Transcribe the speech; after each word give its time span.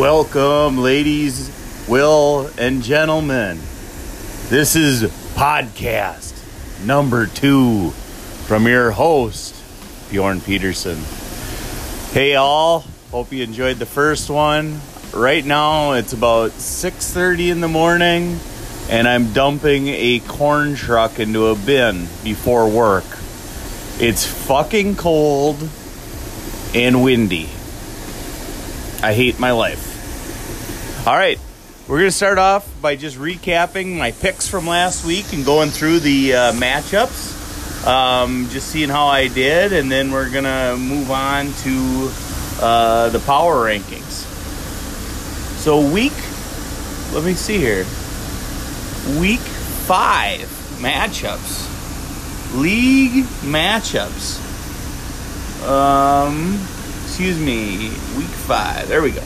Welcome, 0.00 0.78
ladies, 0.78 1.50
will, 1.86 2.48
and 2.56 2.82
gentlemen. 2.82 3.58
This 4.48 4.74
is 4.74 5.02
podcast 5.34 6.32
number 6.86 7.26
two 7.26 7.90
from 8.46 8.66
your 8.66 8.92
host, 8.92 9.54
Bjorn 10.10 10.40
Peterson. 10.40 10.96
Hey, 12.14 12.34
all. 12.34 12.86
Hope 13.10 13.30
you 13.30 13.44
enjoyed 13.44 13.76
the 13.76 13.84
first 13.84 14.30
one. 14.30 14.80
Right 15.12 15.44
now, 15.44 15.92
it's 15.92 16.14
about 16.14 16.52
6:30 16.52 17.50
in 17.50 17.60
the 17.60 17.68
morning, 17.68 18.40
and 18.88 19.06
I'm 19.06 19.34
dumping 19.34 19.88
a 19.88 20.20
corn 20.20 20.76
truck 20.76 21.20
into 21.20 21.48
a 21.48 21.54
bin 21.54 22.08
before 22.24 22.70
work. 22.70 23.04
It's 23.98 24.24
fucking 24.24 24.96
cold 24.96 25.68
and 26.74 27.04
windy. 27.04 27.50
I 29.02 29.12
hate 29.12 29.38
my 29.38 29.50
life. 29.50 29.89
All 31.06 31.16
right, 31.16 31.40
we're 31.88 32.00
going 32.00 32.10
to 32.10 32.16
start 32.16 32.36
off 32.36 32.70
by 32.82 32.94
just 32.94 33.16
recapping 33.16 33.96
my 33.96 34.12
picks 34.12 34.46
from 34.46 34.66
last 34.66 35.02
week 35.02 35.32
and 35.32 35.46
going 35.46 35.70
through 35.70 36.00
the 36.00 36.34
uh, 36.34 36.52
matchups, 36.52 37.86
um, 37.86 38.48
just 38.50 38.68
seeing 38.68 38.90
how 38.90 39.06
I 39.06 39.28
did, 39.28 39.72
and 39.72 39.90
then 39.90 40.10
we're 40.10 40.28
going 40.30 40.44
to 40.44 40.76
move 40.78 41.10
on 41.10 41.52
to 41.52 42.10
uh, 42.60 43.08
the 43.08 43.18
power 43.20 43.64
rankings. 43.64 44.26
So, 45.56 45.80
week, 45.90 46.12
let 47.14 47.24
me 47.24 47.32
see 47.32 47.56
here. 47.56 47.86
Week 49.18 49.40
five 49.40 50.42
matchups. 50.80 51.66
League 52.60 53.24
matchups. 53.40 54.38
Um, 55.66 56.60
excuse 57.04 57.38
me, 57.38 57.88
week 58.18 58.28
five. 58.28 58.86
There 58.86 59.00
we 59.00 59.12
go. 59.12 59.22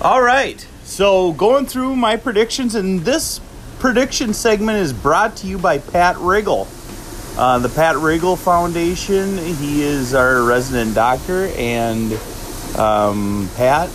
All 0.00 0.22
right. 0.22 0.64
So 0.84 1.32
going 1.32 1.66
through 1.66 1.96
my 1.96 2.14
predictions, 2.16 2.76
and 2.76 3.00
this 3.00 3.40
prediction 3.80 4.32
segment 4.32 4.78
is 4.78 4.92
brought 4.92 5.36
to 5.38 5.48
you 5.48 5.58
by 5.58 5.78
Pat 5.78 6.14
Riggle. 6.16 6.68
Uh, 7.36 7.58
the 7.58 7.68
Pat 7.68 7.96
Riggle 7.96 8.38
Foundation. 8.38 9.36
He 9.38 9.82
is 9.82 10.14
our 10.14 10.42
resident 10.44 10.94
doctor, 10.94 11.46
and 11.56 12.12
um, 12.76 13.50
Pat, 13.56 13.90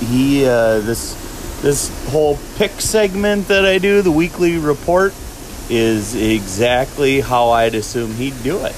he 0.00 0.44
uh, 0.44 0.80
this 0.80 1.14
this 1.62 2.10
whole 2.10 2.36
pick 2.56 2.72
segment 2.80 3.46
that 3.46 3.64
I 3.64 3.78
do, 3.78 4.02
the 4.02 4.10
weekly 4.10 4.58
report, 4.58 5.14
is 5.70 6.16
exactly 6.16 7.20
how 7.20 7.50
I'd 7.50 7.76
assume 7.76 8.12
he'd 8.14 8.42
do 8.42 8.64
it. 8.64 8.74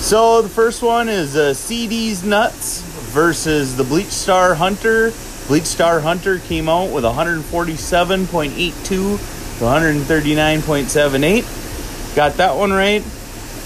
So 0.00 0.40
the 0.40 0.48
first 0.48 0.82
one 0.82 1.10
is 1.10 1.36
uh, 1.36 1.52
CD's 1.52 2.24
Nuts 2.24 2.80
versus 3.12 3.76
the 3.76 3.84
Bleach 3.84 4.06
Star 4.06 4.54
Hunter. 4.54 5.12
Bleach 5.46 5.64
Star 5.64 6.00
Hunter 6.00 6.38
came 6.38 6.68
out 6.68 6.90
with 6.90 7.04
147.82 7.04 8.84
to 8.86 9.18
139.78. 9.60 12.16
Got 12.16 12.34
that 12.34 12.56
one 12.56 12.72
right. 12.72 13.04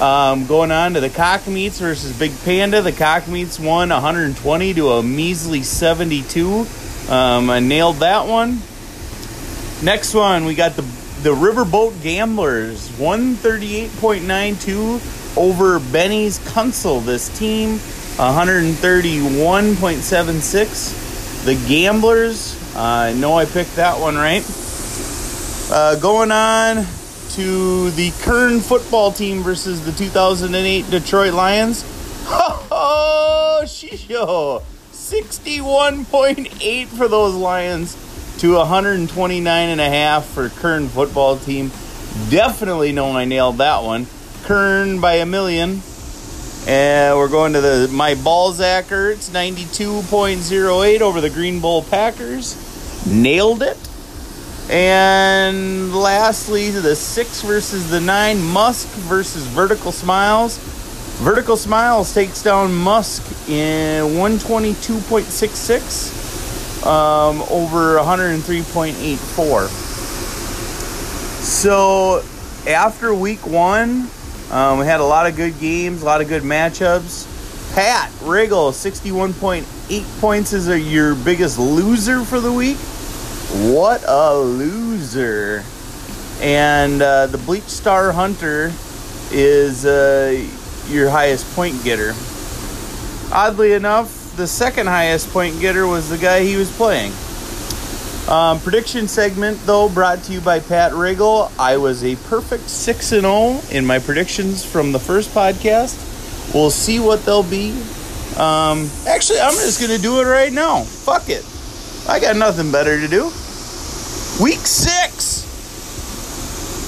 Um, 0.00 0.46
going 0.46 0.70
on 0.70 0.94
to 0.94 1.00
the 1.00 1.10
Cockmeats 1.10 1.80
versus 1.80 2.16
Big 2.18 2.32
Panda. 2.44 2.80
The 2.82 2.92
Cockmeats 2.92 3.58
won 3.58 3.88
120 3.90 4.74
to 4.74 4.90
a 4.90 5.02
measly 5.02 5.62
72. 5.62 6.66
Um, 7.08 7.50
I 7.50 7.58
nailed 7.60 7.96
that 7.96 8.26
one. 8.26 8.60
Next 9.82 10.14
one, 10.14 10.44
we 10.44 10.54
got 10.54 10.76
the 10.76 10.84
the 11.22 11.34
Riverboat 11.34 12.00
Gamblers 12.00 12.88
138.92 12.90 15.36
over 15.36 15.80
Benny's 15.80 16.38
Kunsel. 16.38 17.04
This 17.04 17.28
team 17.36 17.80
131.76. 18.18 21.07
The 21.48 21.54
Gamblers, 21.66 22.76
I 22.76 23.14
know 23.14 23.38
I 23.38 23.46
picked 23.46 23.76
that 23.76 23.98
one 23.98 24.16
right. 24.16 24.44
Uh, 25.72 25.98
going 25.98 26.30
on 26.30 26.84
to 27.30 27.90
the 27.92 28.10
Kern 28.20 28.60
football 28.60 29.10
team 29.12 29.42
versus 29.42 29.82
the 29.86 29.92
2008 29.92 30.90
Detroit 30.90 31.32
Lions. 31.32 31.86
Oh, 32.70 33.62
shisho. 33.64 34.62
61.8 34.92 36.86
for 36.88 37.08
those 37.08 37.34
Lions 37.34 37.96
to 38.40 38.56
129 38.56 39.68
and 39.70 39.80
a 39.80 39.88
half 39.88 40.26
for 40.26 40.50
Kern 40.50 40.86
football 40.88 41.38
team. 41.38 41.68
Definitely 42.28 42.92
know 42.92 43.16
I 43.16 43.24
nailed 43.24 43.56
that 43.56 43.84
one. 43.84 44.06
Kern 44.42 45.00
by 45.00 45.14
a 45.14 45.24
million. 45.24 45.80
And 46.68 47.16
we're 47.16 47.30
going 47.30 47.54
to 47.54 47.62
the 47.62 47.88
my 47.90 48.14
Balzac 48.14 48.88
Ertz 48.88 49.30
92.08 49.30 51.00
over 51.00 51.22
the 51.22 51.30
Green 51.30 51.60
Bull 51.60 51.82
Packers. 51.82 53.06
Nailed 53.06 53.62
it. 53.62 53.78
And 54.68 55.94
lastly, 55.94 56.68
the 56.68 56.94
six 56.94 57.40
versus 57.40 57.88
the 57.90 58.02
nine, 58.02 58.42
Musk 58.42 58.86
versus 59.08 59.46
Vertical 59.46 59.92
Smiles. 59.92 60.58
Vertical 61.22 61.56
Smiles 61.56 62.12
takes 62.12 62.42
down 62.42 62.74
Musk 62.74 63.22
in 63.48 64.04
122.66 64.12 66.86
um, 66.86 67.40
over 67.50 67.96
103.84. 67.96 69.68
So 71.40 72.22
after 72.66 73.14
week 73.14 73.46
one, 73.46 74.10
um, 74.50 74.78
we 74.78 74.86
had 74.86 75.00
a 75.00 75.04
lot 75.04 75.26
of 75.26 75.36
good 75.36 75.58
games, 75.60 76.02
a 76.02 76.04
lot 76.04 76.20
of 76.20 76.28
good 76.28 76.42
matchups. 76.42 77.26
Pat 77.74 78.10
Riggle, 78.20 78.72
61.8 78.72 80.20
points 80.20 80.52
is 80.52 80.68
your 80.90 81.14
biggest 81.14 81.58
loser 81.58 82.24
for 82.24 82.40
the 82.40 82.52
week. 82.52 82.78
What 83.72 84.02
a 84.06 84.34
loser. 84.34 85.64
And 86.40 87.02
uh, 87.02 87.26
the 87.26 87.38
Bleach 87.38 87.64
Star 87.64 88.12
Hunter 88.12 88.72
is 89.30 89.84
uh, 89.84 90.48
your 90.88 91.10
highest 91.10 91.54
point 91.54 91.82
getter. 91.84 92.14
Oddly 93.30 93.72
enough, 93.72 94.34
the 94.36 94.46
second 94.46 94.86
highest 94.86 95.28
point 95.30 95.60
getter 95.60 95.86
was 95.86 96.08
the 96.08 96.16
guy 96.16 96.44
he 96.44 96.56
was 96.56 96.74
playing. 96.74 97.12
Um, 98.28 98.60
prediction 98.60 99.08
segment, 99.08 99.58
though, 99.64 99.88
brought 99.88 100.22
to 100.24 100.32
you 100.34 100.42
by 100.42 100.60
Pat 100.60 100.92
Riggle. 100.92 101.50
I 101.58 101.78
was 101.78 102.04
a 102.04 102.14
perfect 102.28 102.68
6 102.68 103.12
and 103.12 103.22
0 103.22 103.62
in 103.70 103.86
my 103.86 103.98
predictions 103.98 104.62
from 104.62 104.92
the 104.92 104.98
first 104.98 105.30
podcast. 105.30 106.04
We'll 106.52 106.70
see 106.70 107.00
what 107.00 107.24
they'll 107.24 107.42
be. 107.42 107.70
Um, 108.36 108.90
actually, 109.06 109.40
I'm 109.40 109.54
just 109.54 109.80
going 109.80 109.96
to 109.96 110.02
do 110.02 110.20
it 110.20 110.24
right 110.24 110.52
now. 110.52 110.82
Fuck 110.82 111.30
it. 111.30 111.42
I 112.06 112.20
got 112.20 112.36
nothing 112.36 112.70
better 112.70 113.00
to 113.00 113.08
do. 113.08 113.24
Week 114.42 114.66
6 114.66 115.24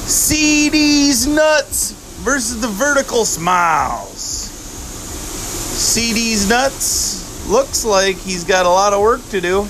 CD's 0.06 1.26
Nuts 1.26 1.92
versus 2.22 2.60
the 2.60 2.68
Vertical 2.68 3.24
Smiles. 3.24 4.20
CD's 5.80 6.50
Nuts 6.50 7.48
looks 7.48 7.86
like 7.86 8.16
he's 8.16 8.44
got 8.44 8.66
a 8.66 8.68
lot 8.68 8.92
of 8.92 9.00
work 9.00 9.26
to 9.30 9.40
do. 9.40 9.66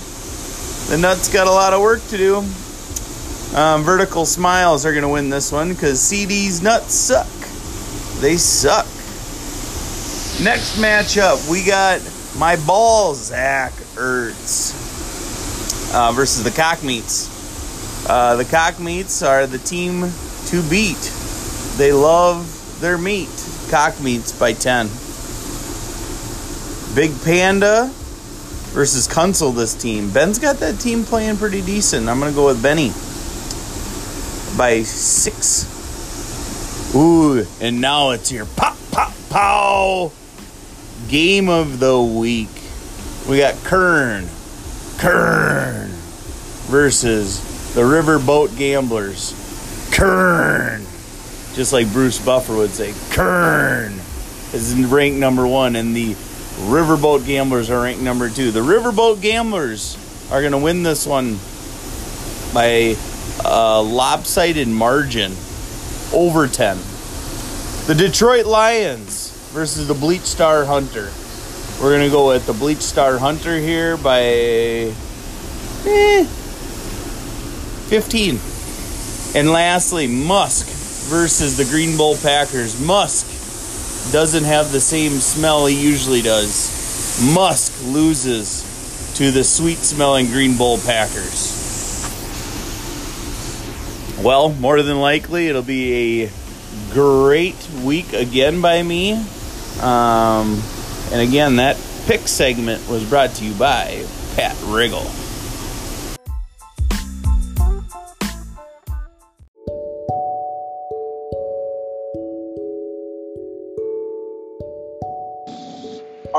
The 0.90 0.98
Nuts 0.98 1.32
got 1.32 1.46
a 1.46 1.52
lot 1.52 1.72
of 1.72 1.80
work 1.82 2.04
to 2.08 2.16
do. 2.16 2.38
Um, 3.56 3.84
Vertical 3.84 4.26
Smiles 4.26 4.84
are 4.84 4.90
going 4.90 5.04
to 5.04 5.08
win 5.08 5.30
this 5.30 5.52
one 5.52 5.68
because 5.68 6.00
CD's 6.00 6.62
Nuts 6.62 6.94
suck. 6.94 7.28
They 8.20 8.37
suck. 8.37 8.87
Next 10.42 10.78
matchup, 10.78 11.48
we 11.48 11.64
got 11.64 12.00
my 12.37 12.56
ball, 12.66 13.14
Zach 13.14 13.70
Ertz, 13.94 14.75
uh, 15.94 16.10
versus 16.10 16.42
the 16.42 16.50
Cockmeats. 16.50 18.08
Uh, 18.10 18.34
the 18.34 18.44
Cockmeats 18.44 19.22
are 19.22 19.46
the 19.46 19.58
team 19.58 20.10
to 20.46 20.69
beat. 20.69 21.12
They 21.76 21.93
love 21.93 22.81
their 22.81 22.98
meat. 22.98 23.28
Cockmeats 23.69 24.36
by 24.36 24.54
10. 24.54 24.88
Big 26.96 27.12
Panda 27.22 27.94
versus 28.70 29.08
Kunsel 29.08 29.55
this 29.55 29.75
team. 29.75 30.11
Ben's 30.11 30.38
got 30.38 30.56
that 30.56 30.81
team 30.81 31.05
playing 31.05 31.37
pretty 31.37 31.61
decent. 31.62 32.08
I'm 32.08 32.20
going 32.20 32.32
to 32.32 32.37
go 32.37 32.46
with 32.46 32.62
Benny 32.62 32.88
by 34.56 34.82
six. 34.82 35.67
Ooh, 36.94 37.46
and 37.61 37.81
now 37.81 38.11
it's 38.11 38.32
your 38.32 38.46
pop, 38.46 38.76
pop, 38.90 39.12
pow 39.28 40.12
game 41.08 41.49
of 41.49 41.81
the 41.81 42.00
week. 42.00 42.49
We 43.28 43.38
got 43.38 43.55
Kern, 43.64 44.28
Kern 44.99 45.88
versus 46.69 47.40
the 47.75 47.82
Riverboat 47.82 48.56
Gamblers. 48.56 49.34
Kern, 49.93 50.82
just 51.55 51.72
like 51.72 51.93
Bruce 51.93 52.25
Buffer 52.25 52.56
would 52.56 52.70
say, 52.70 52.94
Kern 53.11 53.93
is 54.52 54.75
ranked 54.84 55.19
number 55.19 55.46
one, 55.46 55.76
and 55.76 55.94
the 55.94 56.14
Riverboat 56.68 57.26
Gamblers 57.26 57.70
are 57.70 57.82
ranked 57.82 58.02
number 58.02 58.28
two. 58.28 58.50
The 58.50 58.60
Riverboat 58.60 59.20
Gamblers 59.20 59.96
are 60.30 60.40
going 60.40 60.52
to 60.52 60.58
win 60.58 60.82
this 60.82 61.06
one 61.06 61.38
by 62.52 62.96
a 63.44 63.82
lopsided 63.82 64.68
margin, 64.68 65.32
over 66.12 66.46
10. 66.46 66.78
The 67.86 67.94
Detroit 67.94 68.46
Lions 68.46 69.30
versus 69.52 69.88
the 69.88 69.94
Bleach 69.94 70.22
Star 70.22 70.64
Hunter. 70.64 71.10
We're 71.80 71.96
gonna 71.96 72.10
go 72.10 72.28
with 72.28 72.46
the 72.46 72.52
Bleach 72.52 72.82
Star 72.82 73.18
Hunter 73.18 73.58
here 73.58 73.96
by 73.96 74.22
eh, 75.86 76.24
15. 77.88 78.38
And 79.34 79.50
lastly, 79.50 80.06
Musk 80.06 80.66
versus 81.08 81.56
the 81.56 81.64
Green 81.64 81.96
Bowl 81.96 82.16
Packers. 82.16 82.80
Musk 82.80 83.39
doesn't 84.12 84.44
have 84.44 84.73
the 84.73 84.81
same 84.81 85.12
smell 85.20 85.67
he 85.67 85.81
usually 85.81 86.23
does. 86.23 87.25
Musk 87.35 87.73
loses 87.85 88.64
to 89.17 89.31
the 89.31 89.44
sweet 89.44 89.79
smelling 89.79 90.26
Green 90.26 90.56
Bowl 90.56 90.79
Packers. 90.79 91.56
Well, 94.23 94.52
more 94.52 94.82
than 94.82 95.00
likely, 95.00 95.49
it'll 95.49 95.62
be 95.62 96.25
a 96.25 96.31
great 96.93 97.56
week 97.82 98.12
again 98.12 98.61
by 98.61 98.82
me. 98.82 99.12
Um, 99.81 100.62
and 101.12 101.20
again, 101.20 101.56
that 101.56 101.76
pick 102.06 102.29
segment 102.29 102.88
was 102.88 103.08
brought 103.08 103.35
to 103.37 103.44
you 103.44 103.55
by 103.55 104.05
Pat 104.37 104.56
Riggle. 104.56 105.30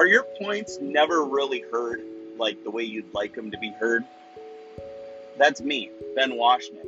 Are 0.02 0.08
your 0.08 0.24
points 0.24 0.80
never 0.82 1.26
really 1.26 1.64
heard 1.72 2.02
like 2.36 2.64
the 2.64 2.72
way 2.72 2.82
you'd 2.82 3.14
like 3.14 3.36
them 3.36 3.52
to 3.52 3.58
be 3.60 3.70
heard? 3.70 4.04
That's 5.38 5.62
me, 5.62 5.92
Ben 6.16 6.32
Washnick. 6.32 6.88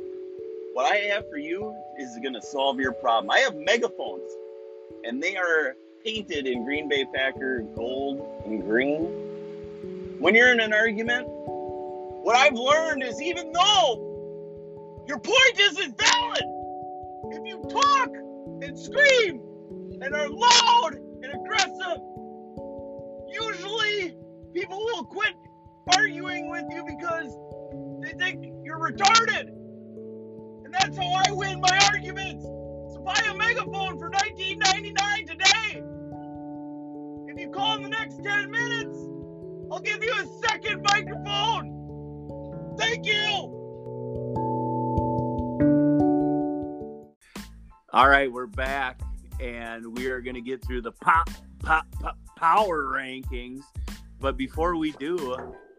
What 0.72 0.90
I 0.90 0.96
have 1.12 1.30
for 1.30 1.36
you 1.36 1.76
is 1.96 2.18
going 2.20 2.34
to 2.34 2.42
solve 2.42 2.80
your 2.80 2.90
problem. 2.90 3.30
I 3.30 3.38
have 3.38 3.54
megaphones, 3.54 4.28
and 5.04 5.22
they 5.22 5.36
are 5.36 5.76
painted 6.04 6.48
in 6.48 6.64
Green 6.64 6.88
Bay 6.88 7.04
Packer 7.14 7.60
gold 7.76 8.42
and 8.46 8.60
green. 8.62 9.04
When 10.18 10.34
you're 10.34 10.50
in 10.50 10.58
an 10.58 10.72
argument, 10.72 11.28
what 11.28 12.34
I've 12.34 12.54
learned 12.54 13.04
is 13.04 13.22
even 13.22 13.52
though 13.52 15.04
your 15.06 15.20
point 15.20 15.60
isn't 15.60 15.96
valid, 15.96 16.44
if 17.30 17.46
you 17.46 17.62
talk 17.70 18.08
and 18.60 18.76
scream 18.76 19.40
and 20.02 20.12
are 20.16 20.28
loud 20.28 20.94
and 21.22 21.32
aggressive, 21.32 22.02
people 24.54 24.78
will 24.78 25.04
quit 25.04 25.34
arguing 25.96 26.48
with 26.48 26.64
you 26.70 26.84
because 26.86 27.36
they 28.00 28.12
think 28.16 28.46
you're 28.62 28.78
retarded. 28.78 29.48
And 30.64 30.72
that's 30.72 30.96
how 30.96 31.22
I 31.26 31.32
win 31.32 31.60
my 31.60 31.78
arguments. 31.92 32.44
So 32.44 33.02
buy 33.04 33.20
a 33.28 33.34
megaphone 33.34 33.98
for 33.98 34.10
19.99 34.10 35.26
today. 35.26 35.82
If 37.26 37.40
you 37.40 37.50
call 37.50 37.76
in 37.76 37.82
the 37.82 37.88
next 37.88 38.22
10 38.22 38.50
minutes, 38.50 38.96
I'll 39.72 39.80
give 39.80 40.02
you 40.04 40.12
a 40.12 40.26
second 40.46 40.82
microphone. 40.82 42.76
Thank 42.78 43.06
you. 43.06 43.60
All 47.92 48.08
right, 48.08 48.30
we're 48.30 48.46
back, 48.46 49.00
and 49.40 49.96
we 49.96 50.06
are 50.06 50.20
going 50.20 50.34
to 50.34 50.40
get 50.40 50.64
through 50.64 50.82
the 50.82 50.92
pop, 50.92 51.30
pop, 51.60 51.86
pop 52.00 52.18
power 52.36 52.84
rankings. 52.84 53.62
But 54.20 54.36
before 54.36 54.76
we 54.76 54.92
do, 54.92 55.36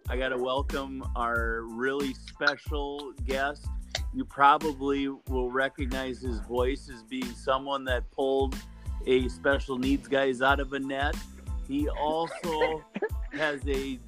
I 0.07 0.17
got 0.17 0.29
to 0.29 0.37
welcome 0.37 1.03
our 1.15 1.61
really 1.61 2.13
special 2.13 3.13
guest. 3.25 3.65
You 4.13 4.23
probably 4.23 5.07
will 5.07 5.49
recognize 5.49 6.21
his 6.21 6.39
voice 6.41 6.89
as 6.93 7.03
being 7.03 7.33
someone 7.33 7.83
that 7.85 8.09
pulled 8.11 8.55
a 9.07 9.27
special 9.29 9.77
needs 9.77 10.07
guys 10.07 10.41
out 10.41 10.59
of 10.59 10.73
a 10.73 10.79
net. 10.79 11.15
He 11.67 11.89
also 11.89 12.83
has 13.33 13.61
a 13.67 13.99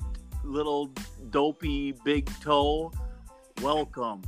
little 0.44 0.91
dopey 1.30 1.94
big 2.06 2.30
toe. 2.41 2.91
Welcome, 3.62 4.21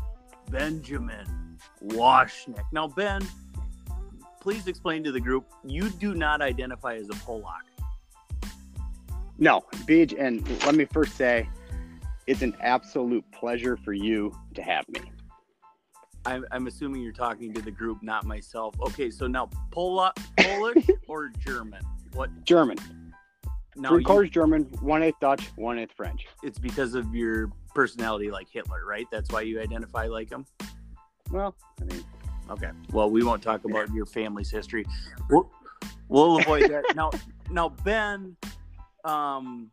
Benjamin 0.50 1.58
Washnick. 1.84 2.66
Now, 2.72 2.88
Ben, 2.88 3.22
please 4.42 4.68
explain 4.68 5.04
to 5.04 5.12
the 5.12 5.20
group 5.20 5.46
you 5.64 5.90
do 5.90 6.16
not 6.16 6.42
identify 6.42 6.96
as 6.96 7.10
a 7.10 7.14
Pollock. 7.26 7.69
No, 9.40 9.64
Beach, 9.86 10.14
and 10.18 10.48
let 10.66 10.76
me 10.76 10.86
first 10.86 11.16
say, 11.16 11.50
it's 12.28 12.42
an 12.42 12.56
absolute 12.62 13.24
pleasure 13.32 13.78
for 13.78 13.94
you 13.94 14.36
to 14.54 14.62
have 14.62 14.88
me. 14.90 15.00
I'm, 16.26 16.46
I'm 16.52 16.68
assuming 16.68 17.02
you're 17.02 17.14
talking 17.14 17.54
to 17.54 17.62
the 17.62 17.72
group, 17.72 18.04
not 18.04 18.26
myself. 18.26 18.76
Okay, 18.82 19.10
so 19.10 19.26
now 19.26 19.50
Pola, 19.72 20.14
Polish 20.38 20.86
or 21.08 21.30
German? 21.44 21.82
What 22.14 22.44
German? 22.44 22.78
now? 23.76 23.90
Three 23.90 24.00
you- 24.00 24.06
quarters 24.06 24.30
German, 24.30 24.64
one 24.82 25.02
eighth 25.02 25.20
Dutch, 25.22 25.50
one 25.56 25.80
eighth 25.80 25.94
French. 25.96 26.28
it's 26.44 26.60
because 26.60 26.94
of 26.94 27.16
your 27.16 27.50
personality, 27.74 28.30
like 28.30 28.50
Hitler, 28.52 28.86
right? 28.86 29.08
That's 29.12 29.32
why 29.32 29.42
you 29.42 29.62
identify 29.62 30.08
like 30.08 30.30
him. 30.30 30.46
Well, 31.32 31.56
I 31.82 31.86
mean, 31.86 32.04
Okay. 32.50 32.72
Well, 32.92 33.10
we 33.10 33.24
won't 33.24 33.44
talk 33.44 33.64
about 33.66 33.94
your 33.94 34.06
family's 34.06 34.50
history. 34.50 34.86
We'll, 35.30 35.50
we'll 36.08 36.40
avoid 36.40 36.70
that. 36.72 36.84
now, 36.96 37.12
now, 37.52 37.70
Ben, 37.70 38.36
um, 39.06 39.72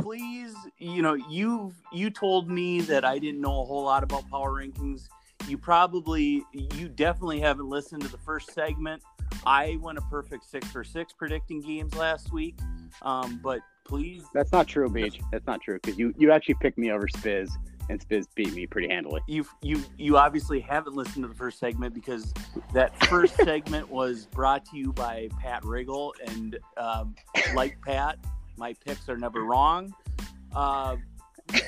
please, 0.00 0.54
you 0.78 1.02
know, 1.02 1.14
you've 1.14 1.74
you 1.92 2.10
told 2.10 2.50
me 2.50 2.80
that 2.82 3.04
I 3.04 3.18
didn't 3.18 3.40
know 3.40 3.62
a 3.62 3.64
whole 3.64 3.84
lot 3.84 4.02
about 4.02 4.28
power 4.30 4.60
rankings. 4.60 5.08
You 5.48 5.58
probably, 5.58 6.42
you 6.52 6.88
definitely 6.88 7.40
haven't 7.40 7.68
listened 7.68 8.02
to 8.02 8.08
the 8.08 8.18
first 8.18 8.52
segment. 8.52 9.02
I 9.46 9.78
went 9.80 9.98
a 9.98 10.02
perfect 10.02 10.44
six 10.44 10.66
for 10.68 10.84
six 10.84 11.12
predicting 11.12 11.60
games 11.60 11.94
last 11.94 12.32
week. 12.32 12.58
Um, 13.02 13.40
but 13.42 13.60
please, 13.84 14.24
that's 14.32 14.52
not 14.52 14.66
true, 14.66 14.88
Beach. 14.88 15.20
That's 15.32 15.46
not 15.46 15.60
true 15.60 15.78
because 15.82 15.98
you 15.98 16.14
you 16.16 16.32
actually 16.32 16.56
picked 16.60 16.78
me 16.78 16.90
over 16.90 17.06
Spiz, 17.08 17.50
and 17.88 18.00
Spiz 18.00 18.26
beat 18.34 18.52
me 18.54 18.66
pretty 18.66 18.88
handily. 18.88 19.20
you 19.26 19.46
you 19.62 19.82
you 19.98 20.16
obviously 20.16 20.60
haven't 20.60 20.94
listened 20.94 21.22
to 21.24 21.28
the 21.28 21.34
first 21.34 21.58
segment 21.58 21.94
because 21.94 22.32
that 22.72 22.96
first 23.06 23.36
segment 23.44 23.90
was 23.90 24.26
brought 24.26 24.64
to 24.66 24.76
you 24.76 24.92
by 24.92 25.28
Pat 25.40 25.62
Riggle, 25.62 26.12
and 26.26 26.58
um, 26.76 27.14
like 27.54 27.76
Pat, 27.82 28.18
my 28.56 28.72
picks 28.84 29.08
are 29.08 29.16
never 29.16 29.44
wrong. 29.44 29.94
Uh, 30.54 30.96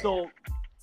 so 0.01 0.31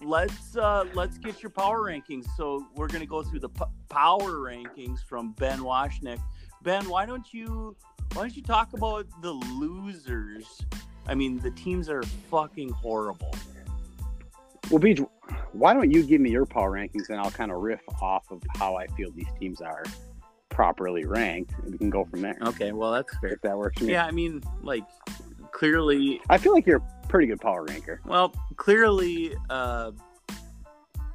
let's 0.02 0.56
uh, 0.56 0.86
let's 0.94 1.18
get 1.18 1.42
your 1.42 1.50
power 1.50 1.80
rankings. 1.82 2.26
So 2.38 2.66
we're 2.76 2.88
gonna 2.88 3.06
go 3.06 3.24
through 3.24 3.40
the 3.40 3.50
p- 3.50 3.64
power 3.90 4.34
rankings 4.34 5.04
from 5.04 5.32
Ben 5.34 5.60
Washnick. 5.60 6.20
Ben, 6.62 6.88
why 6.88 7.06
don't 7.06 7.34
you 7.34 7.76
why 8.14 8.24
don't 8.24 8.36
you 8.36 8.44
talk 8.44 8.74
about 8.74 9.08
the 9.22 9.32
losers? 9.32 10.62
I 11.08 11.16
mean, 11.16 11.40
the 11.40 11.52
teams 11.52 11.90
are 11.90 12.04
fucking 12.04 12.70
horrible. 12.70 13.34
Well, 14.70 14.80
Beach, 14.80 15.00
why 15.52 15.74
don't 15.74 15.92
you 15.92 16.04
give 16.04 16.22
me 16.22 16.32
your 16.32 16.46
power 16.46 16.72
rankings 16.72 17.10
and 17.10 17.20
I'll 17.20 17.32
kind 17.32 17.52
of 17.52 17.62
riff 17.62 17.82
off 18.02 18.30
of 18.32 18.42
how 18.58 18.76
I 18.76 18.88
feel 18.88 19.12
these 19.12 19.28
teams 19.40 19.62
are 19.62 19.84
properly 20.50 21.06
ranked, 21.06 21.54
and 21.64 21.72
we 21.72 21.78
can 21.78 21.90
go 21.90 22.06
from 22.06 22.22
there. 22.22 22.38
Okay, 22.44 22.72
well 22.72 22.92
that's 22.92 23.16
fair. 23.20 23.32
If 23.34 23.42
that 23.42 23.58
works 23.58 23.80
for 23.80 23.86
me. 23.86 23.94
Yeah, 23.94 24.06
I 24.06 24.12
mean, 24.12 24.42
like 24.62 24.84
clearly, 25.52 26.22
I 26.30 26.38
feel 26.38 26.54
like 26.54 26.66
you're 26.66 26.78
a 26.78 27.08
pretty 27.08 27.28
good 27.28 27.42
power 27.42 27.64
ranker. 27.66 28.02
well, 28.06 28.34
clearly, 28.56 29.36
uh, 29.50 29.92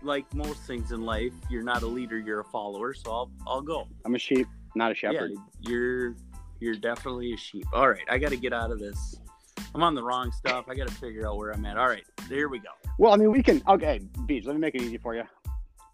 like 0.02 0.32
most 0.34 0.62
things 0.62 0.92
in 0.92 1.02
life, 1.02 1.32
you're 1.50 1.62
not 1.62 1.82
a 1.82 1.86
leader, 1.86 2.18
you're 2.18 2.40
a 2.40 2.44
follower. 2.44 2.94
So 2.94 3.10
I'll 3.10 3.30
I'll 3.46 3.62
go. 3.62 3.86
I'm 4.04 4.14
a 4.14 4.18
sheep, 4.18 4.46
not 4.74 4.92
a 4.92 4.94
shepherd. 4.94 5.32
Yeah, 5.34 5.70
you're 5.70 6.14
you're 6.60 6.74
definitely 6.76 7.32
a 7.32 7.36
sheep. 7.36 7.64
All 7.72 7.88
right, 7.88 8.04
I 8.08 8.18
got 8.18 8.30
to 8.30 8.36
get 8.36 8.52
out 8.52 8.70
of 8.70 8.78
this. 8.78 9.20
I'm 9.74 9.82
on 9.82 9.94
the 9.94 10.02
wrong 10.02 10.32
stuff. 10.32 10.64
I 10.68 10.74
got 10.74 10.88
to 10.88 10.94
figure 10.94 11.26
out 11.28 11.36
where 11.36 11.50
I'm 11.50 11.64
at. 11.66 11.76
All 11.76 11.86
right, 11.86 12.04
there 12.28 12.48
we 12.48 12.58
go. 12.58 12.68
Well, 12.98 13.12
I 13.12 13.16
mean, 13.16 13.30
we 13.30 13.42
can. 13.42 13.62
Okay, 13.68 14.00
Beach, 14.26 14.44
let 14.44 14.54
me 14.54 14.60
make 14.60 14.74
it 14.74 14.82
easy 14.82 14.98
for 14.98 15.14
you. 15.14 15.22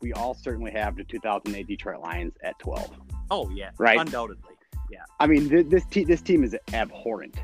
We 0.00 0.12
all 0.12 0.34
certainly 0.34 0.70
have 0.72 0.96
the 0.96 1.04
2008 1.04 1.66
Detroit 1.66 2.00
Lions 2.00 2.34
at 2.42 2.58
12. 2.58 2.90
Oh 3.30 3.50
yeah, 3.50 3.70
Right. 3.78 3.98
undoubtedly. 3.98 4.54
Yeah. 4.90 5.02
I 5.18 5.26
mean, 5.26 5.48
th- 5.48 5.66
this 5.68 5.84
te- 5.86 6.04
this 6.04 6.20
team 6.22 6.44
is 6.44 6.54
abhorrent. 6.72 7.36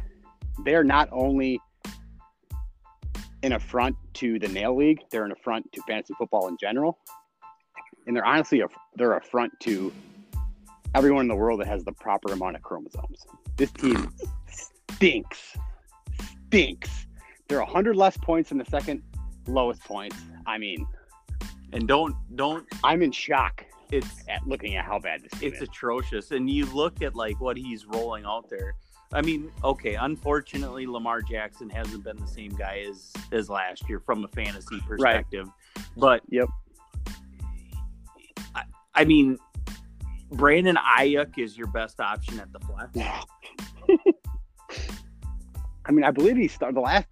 They're 0.65 0.85
not 0.85 1.09
only 1.11 1.59
an 3.43 3.53
affront 3.53 3.97
to 4.15 4.39
the 4.39 4.49
Nail 4.49 4.77
League, 4.77 5.01
they're 5.11 5.25
an 5.25 5.33
affront 5.33 5.71
to 5.73 5.81
fantasy 5.87 6.13
football 6.19 6.49
in 6.49 6.57
general, 6.61 6.99
and 8.07 8.15
they're 8.15 8.27
honestly 8.27 8.61
a, 8.61 8.67
they're 8.97 9.15
a 9.15 9.19
affront 9.19 9.59
to 9.61 9.91
everyone 10.95 11.23
in 11.23 11.29
the 11.29 11.35
world 11.37 11.61
that 11.61 11.67
has 11.67 11.83
the 11.85 11.93
proper 11.93 12.33
amount 12.33 12.57
of 12.57 12.63
chromosomes. 12.63 13.25
This 13.57 13.71
team 13.73 14.13
stinks, 14.93 15.57
stinks. 16.61 17.07
They're 17.49 17.61
100 17.61 17.97
less 17.97 18.17
points 18.17 18.49
than 18.51 18.59
the 18.59 18.65
second 18.65 19.03
lowest 19.47 19.83
points. 19.85 20.17
I 20.47 20.59
mean, 20.59 20.87
And 21.73 21.87
don't 21.87 22.15
don't. 22.37 22.67
I'm 22.83 23.03
in 23.03 23.13
shock 23.13 23.65
It's 23.93 24.25
at 24.29 24.47
looking 24.47 24.75
at 24.77 24.85
how 24.85 24.99
bad 24.99 25.23
this 25.23 25.41
it's 25.43 25.57
is. 25.57 25.63
atrocious. 25.69 26.31
And 26.33 26.51
you 26.51 26.67
look 26.67 27.03
at 27.03 27.15
like 27.15 27.41
what 27.41 27.57
he's 27.57 27.87
rolling 27.87 28.25
out 28.25 28.49
there. 28.49 28.75
I 29.13 29.23
mean, 29.23 29.51
okay, 29.65 29.95
unfortunately, 29.97 30.87
Lamar 30.87 31.21
Jackson 31.23 31.69
hasn't 31.69 32.05
been 32.05 32.17
the 32.17 32.27
same 32.27 32.51
guy 32.57 32.85
as 32.89 33.13
as 33.33 33.49
last 33.51 33.89
year 33.89 34.01
from 34.01 34.25
a 34.25 34.29
fantasy 34.29 34.81
perspective. 34.87 35.47
right. 35.47 35.85
But 35.97 36.23
Yep. 36.29 36.49
I, 38.55 38.63
I 38.95 39.05
mean, 39.05 39.39
Brandon 40.33 40.77
Aiyuk 40.77 41.39
is 41.39 41.57
your 41.59 41.67
best 41.69 42.01
option 42.01 42.39
at 42.41 42.53
the 42.53 42.61
flex. 42.61 42.97
I 45.87 45.93
mean, 45.93 46.05
I 46.05 46.11
believe 46.11 46.37
he 46.37 46.49
started 46.49 46.77
the 46.77 46.81
last 46.81 47.07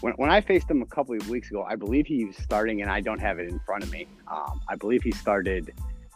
when, 0.00 0.12
when 0.14 0.30
I 0.30 0.40
faced 0.40 0.70
him 0.70 0.82
a 0.82 0.86
couple 0.86 1.14
of 1.16 1.28
weeks 1.28 1.50
ago. 1.50 1.62
I 1.62 1.76
believe 1.76 2.06
he 2.06 2.24
was 2.24 2.36
starting, 2.36 2.82
and 2.82 2.90
I 2.90 3.00
don't 3.00 3.20
have 3.20 3.38
it 3.38 3.48
in 3.48 3.58
front 3.60 3.82
of 3.82 3.90
me. 3.90 4.06
Um, 4.28 4.60
I 4.68 4.76
believe 4.76 5.02
he 5.02 5.12
started 5.12 5.72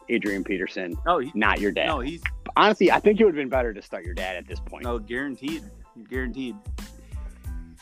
Adrian 0.08 0.44
Peterson, 0.44 0.94
No, 1.06 1.18
he, 1.18 1.32
not 1.34 1.61
your 1.61 1.73
dad. 1.73 1.87
no, 1.87 2.00
he's 2.00 2.23
Honestly, 2.56 2.92
I 2.92 3.00
think 3.00 3.20
it 3.20 3.25
would 3.25 3.34
have 3.34 3.40
been 3.42 3.49
better 3.49 3.73
to 3.75 3.82
start 3.82 4.04
your 4.04 4.14
dad 4.14 4.37
at 4.37 4.46
this 4.46 4.61
point. 4.61 4.84
no 4.84 4.99
guaranteed, 4.99 5.64
guaranteed. 6.08 6.54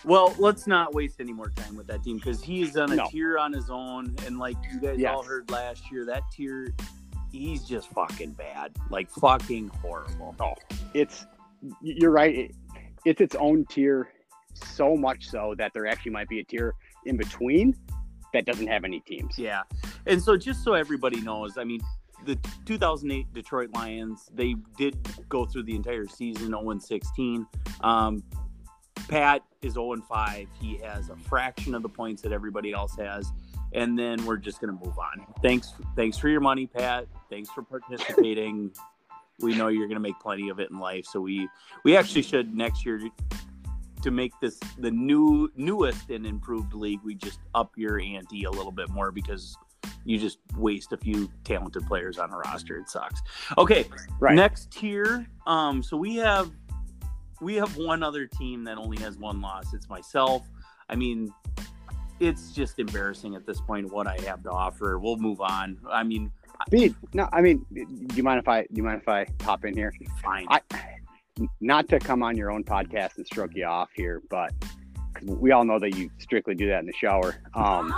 Well, 0.05 0.35
let's 0.39 0.67
not 0.67 0.95
waste 0.95 1.21
any 1.21 1.33
more 1.33 1.51
time 1.51 1.77
with 1.77 1.87
that 1.89 2.03
team 2.03 2.17
because 2.17 2.43
he's 2.43 2.77
on 2.77 2.91
a 2.93 2.97
No. 2.97 3.07
tier 3.09 3.39
on 3.39 3.53
his 3.53 3.71
own, 3.71 4.15
and 4.27 4.39
like 4.39 4.57
you 4.73 4.81
guys 4.81 4.99
Yes. 4.99 5.15
all 5.15 5.23
heard 5.23 5.51
last 5.51 5.91
year, 5.93 6.05
that 6.07 6.23
tier, 6.33 6.75
he's 7.31 7.65
just 7.65 7.89
fucking 7.91 8.33
bad, 8.33 8.73
like 8.91 9.11
fucking 9.11 9.69
horrible. 9.81 10.35
Oh, 10.41 10.55
it's 10.95 11.27
you're 11.81 12.11
right. 12.11 12.53
It, 13.05 13.11
it's 13.11 13.21
its 13.21 13.37
own 13.37 13.65
tier, 13.67 14.09
so 14.55 14.97
much 14.97 15.29
so 15.29 15.55
that 15.59 15.73
there 15.75 15.87
actually 15.87 16.13
might 16.13 16.29
be 16.29 16.41
a 16.41 16.45
tier 16.45 16.75
in 17.07 17.17
between 17.17 17.77
that 18.33 18.47
doesn't 18.47 18.67
have 18.67 18.85
any 18.85 19.01
teams. 19.01 19.39
Yeah. 19.39 19.63
And 20.07 20.23
so 20.23 20.37
just 20.37 20.65
so 20.65 20.75
everybody 20.75 21.21
knows, 21.21 21.59
I 21.59 21.65
mean, 21.65 21.81
the 22.25 22.39
2008 22.67 23.33
Detroit 23.33 23.71
Lions, 23.75 24.31
they 24.35 24.55
did 24.77 24.97
go 25.29 25.45
through 25.45 25.65
the 25.65 25.75
entire 25.75 26.07
season 26.07 26.49
0 26.49 26.79
16. 26.79 27.47
Um, 27.81 28.23
Pat 29.09 29.43
is 29.63 29.75
0 29.75 29.97
5. 30.09 30.49
He 30.61 30.79
has 30.79 31.11
a 31.11 31.17
fraction 31.17 31.75
of 31.75 31.83
the 31.83 31.89
points 31.89 32.23
that 32.23 32.33
everybody 32.33 32.73
else 32.73 32.95
has. 32.97 33.33
And 33.75 33.99
then 33.99 34.25
we're 34.27 34.37
just 34.37 34.61
going 34.61 34.77
to 34.77 34.85
move 34.85 34.99
on. 34.99 35.27
Thanks, 35.41 35.73
thanks 35.97 36.19
for 36.19 36.29
your 36.29 36.41
money, 36.41 36.67
Pat. 36.67 37.07
Thanks 37.31 37.51
for 37.51 37.63
participating. 37.63 38.73
we 39.41 39.55
know 39.55 39.69
you're 39.69 39.87
going 39.87 39.97
to 39.97 40.01
make 40.01 40.19
plenty 40.21 40.49
of 40.49 40.61
it 40.61 40.71
in 40.71 40.79
life. 40.79 41.07
So 41.07 41.21
we 41.21 41.49
we 41.85 41.97
actually 41.97 42.23
should 42.23 42.55
next 42.55 42.85
year 42.85 43.01
to 44.03 44.11
make 44.11 44.33
this 44.41 44.59
the 44.79 44.91
new 44.91 45.51
newest 45.57 46.11
and 46.11 46.27
improved 46.27 46.75
league. 46.75 47.01
We 47.05 47.15
just 47.15 47.41
up 47.55 47.73
your 47.77 48.01
ante 48.01 48.45
a 48.45 48.51
little 48.51 48.73
bit 48.73 48.89
more 48.91 49.11
because 49.11 49.57
you 50.05 50.19
just 50.19 50.39
waste 50.57 50.93
a 50.93 50.97
few 50.97 51.31
talented 51.45 51.87
players 51.87 52.19
on 52.19 52.33
a 52.33 52.37
roster. 52.37 52.77
It 52.77 52.89
sucks. 52.89 53.21
Okay, 53.59 53.87
Right. 54.19 54.35
Next 54.35 54.71
tier. 54.71 55.27
Um, 55.47 55.83
so 55.83 55.97
we 55.97 56.17
have 56.17 56.51
we 57.41 57.55
have 57.57 57.77
one 57.77 58.03
other 58.03 58.27
team 58.27 58.65
that 58.65 58.79
only 58.79 58.99
has 59.03 59.19
one 59.19 59.41
loss. 59.41 59.75
It's 59.75 59.89
myself. 59.89 60.49
I 60.89 60.97
mean, 60.97 61.33
it's 62.23 62.53
just 62.53 62.79
embarrassing 62.79 63.35
at 63.35 63.47
this 63.47 63.61
point 63.61 63.93
what 63.93 64.07
I 64.07 64.19
have 64.27 64.43
to 64.45 64.51
offer. 64.51 64.99
We'll 64.99 65.17
move 65.17 65.41
on. 65.41 65.79
I 65.91 66.03
mean. 66.03 66.31
No, 67.13 67.29
I 67.33 67.41
mean, 67.41 67.67
do 67.73 68.15
you 68.15 68.23
mind 68.23 68.39
if 68.39 68.47
I 68.47 68.63
do 68.63 68.69
you 68.75 68.83
mind 68.85 69.01
if 69.03 69.09
I 69.09 69.25
pop 69.39 69.65
in 69.65 69.77
here? 69.77 69.93
fine. 70.23 70.47
I 70.49 70.61
not 71.61 71.89
to 71.89 71.99
come 71.99 72.23
on 72.23 72.37
your 72.37 72.51
own 72.51 72.63
podcast 72.63 73.17
and 73.17 73.27
stroke 73.27 73.55
you 73.55 73.65
off 73.65 73.89
here, 73.95 74.23
but 74.31 74.53
we 75.25 75.51
all 75.51 75.65
know 75.65 75.79
that 75.79 75.97
you 75.97 76.11
strictly 76.19 76.55
do 76.55 76.69
that 76.69 76.81
in 76.81 76.87
the 76.87 76.93
shower. 76.93 77.37
Um, 77.55 77.93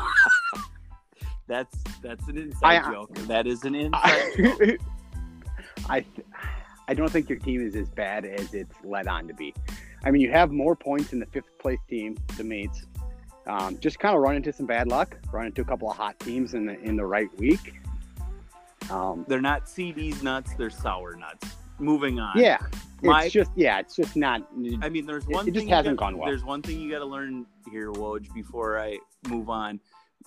that's 1.46 1.76
that's 2.02 2.26
an 2.28 2.38
inside 2.38 2.82
I- 2.82 2.92
joke. 2.92 3.14
That 3.26 3.46
is 3.46 3.64
an 3.64 3.74
inside. 3.74 3.92
I, 5.86 5.96
I 5.96 6.04
I 6.88 6.94
don't 6.94 7.10
think 7.10 7.28
your 7.28 7.38
team 7.38 7.66
is 7.66 7.76
as 7.76 7.88
bad 7.88 8.24
as 8.24 8.54
it's 8.54 8.76
led 8.84 9.08
on 9.08 9.26
to 9.28 9.34
be. 9.34 9.54
I 10.04 10.10
mean, 10.10 10.20
you 10.20 10.30
have 10.32 10.50
more 10.50 10.76
points 10.76 11.12
in 11.12 11.18
the 11.18 11.26
fifth 11.26 11.58
place 11.58 11.78
team, 11.88 12.16
the 12.36 12.44
mates. 12.44 12.84
Um, 13.46 13.78
just 13.78 13.98
kind 13.98 14.14
of 14.16 14.22
run 14.22 14.36
into 14.36 14.52
some 14.52 14.66
bad 14.66 14.88
luck, 14.88 15.16
run 15.32 15.46
into 15.46 15.60
a 15.62 15.64
couple 15.64 15.90
of 15.90 15.96
hot 15.96 16.18
teams 16.20 16.54
in 16.54 16.66
the 16.66 16.78
in 16.80 16.96
the 16.96 17.04
right 17.04 17.28
week. 17.38 17.74
Um, 18.90 19.24
They're 19.28 19.40
not 19.40 19.64
CDs 19.66 20.22
nuts. 20.22 20.54
They're 20.54 20.70
sour 20.70 21.14
nuts. 21.16 21.46
Moving 21.78 22.20
on. 22.20 22.38
yeah, 22.38 22.58
My- 23.02 23.24
it's 23.24 23.32
just 23.32 23.50
yeah, 23.56 23.78
it's 23.80 23.96
just 23.96 24.14
not. 24.16 24.46
I 24.82 24.88
mean, 24.88 25.06
there's 25.06 25.24
It- 25.24 25.30
one. 25.30 25.48
it 25.48 25.52
just 25.52 25.64
thing 25.64 25.68
hasn't 25.74 25.96
got- 25.98 26.06
gone 26.12 26.18
well. 26.18 26.28
There's 26.28 26.44
one 26.44 26.62
thing 26.62 26.80
you 26.80 26.90
got 26.90 27.00
to 27.00 27.04
learn 27.04 27.46
here, 27.70 27.90
Woj, 27.92 28.32
before 28.32 28.78
I 28.78 28.98
move 29.28 29.50
on. 29.50 29.80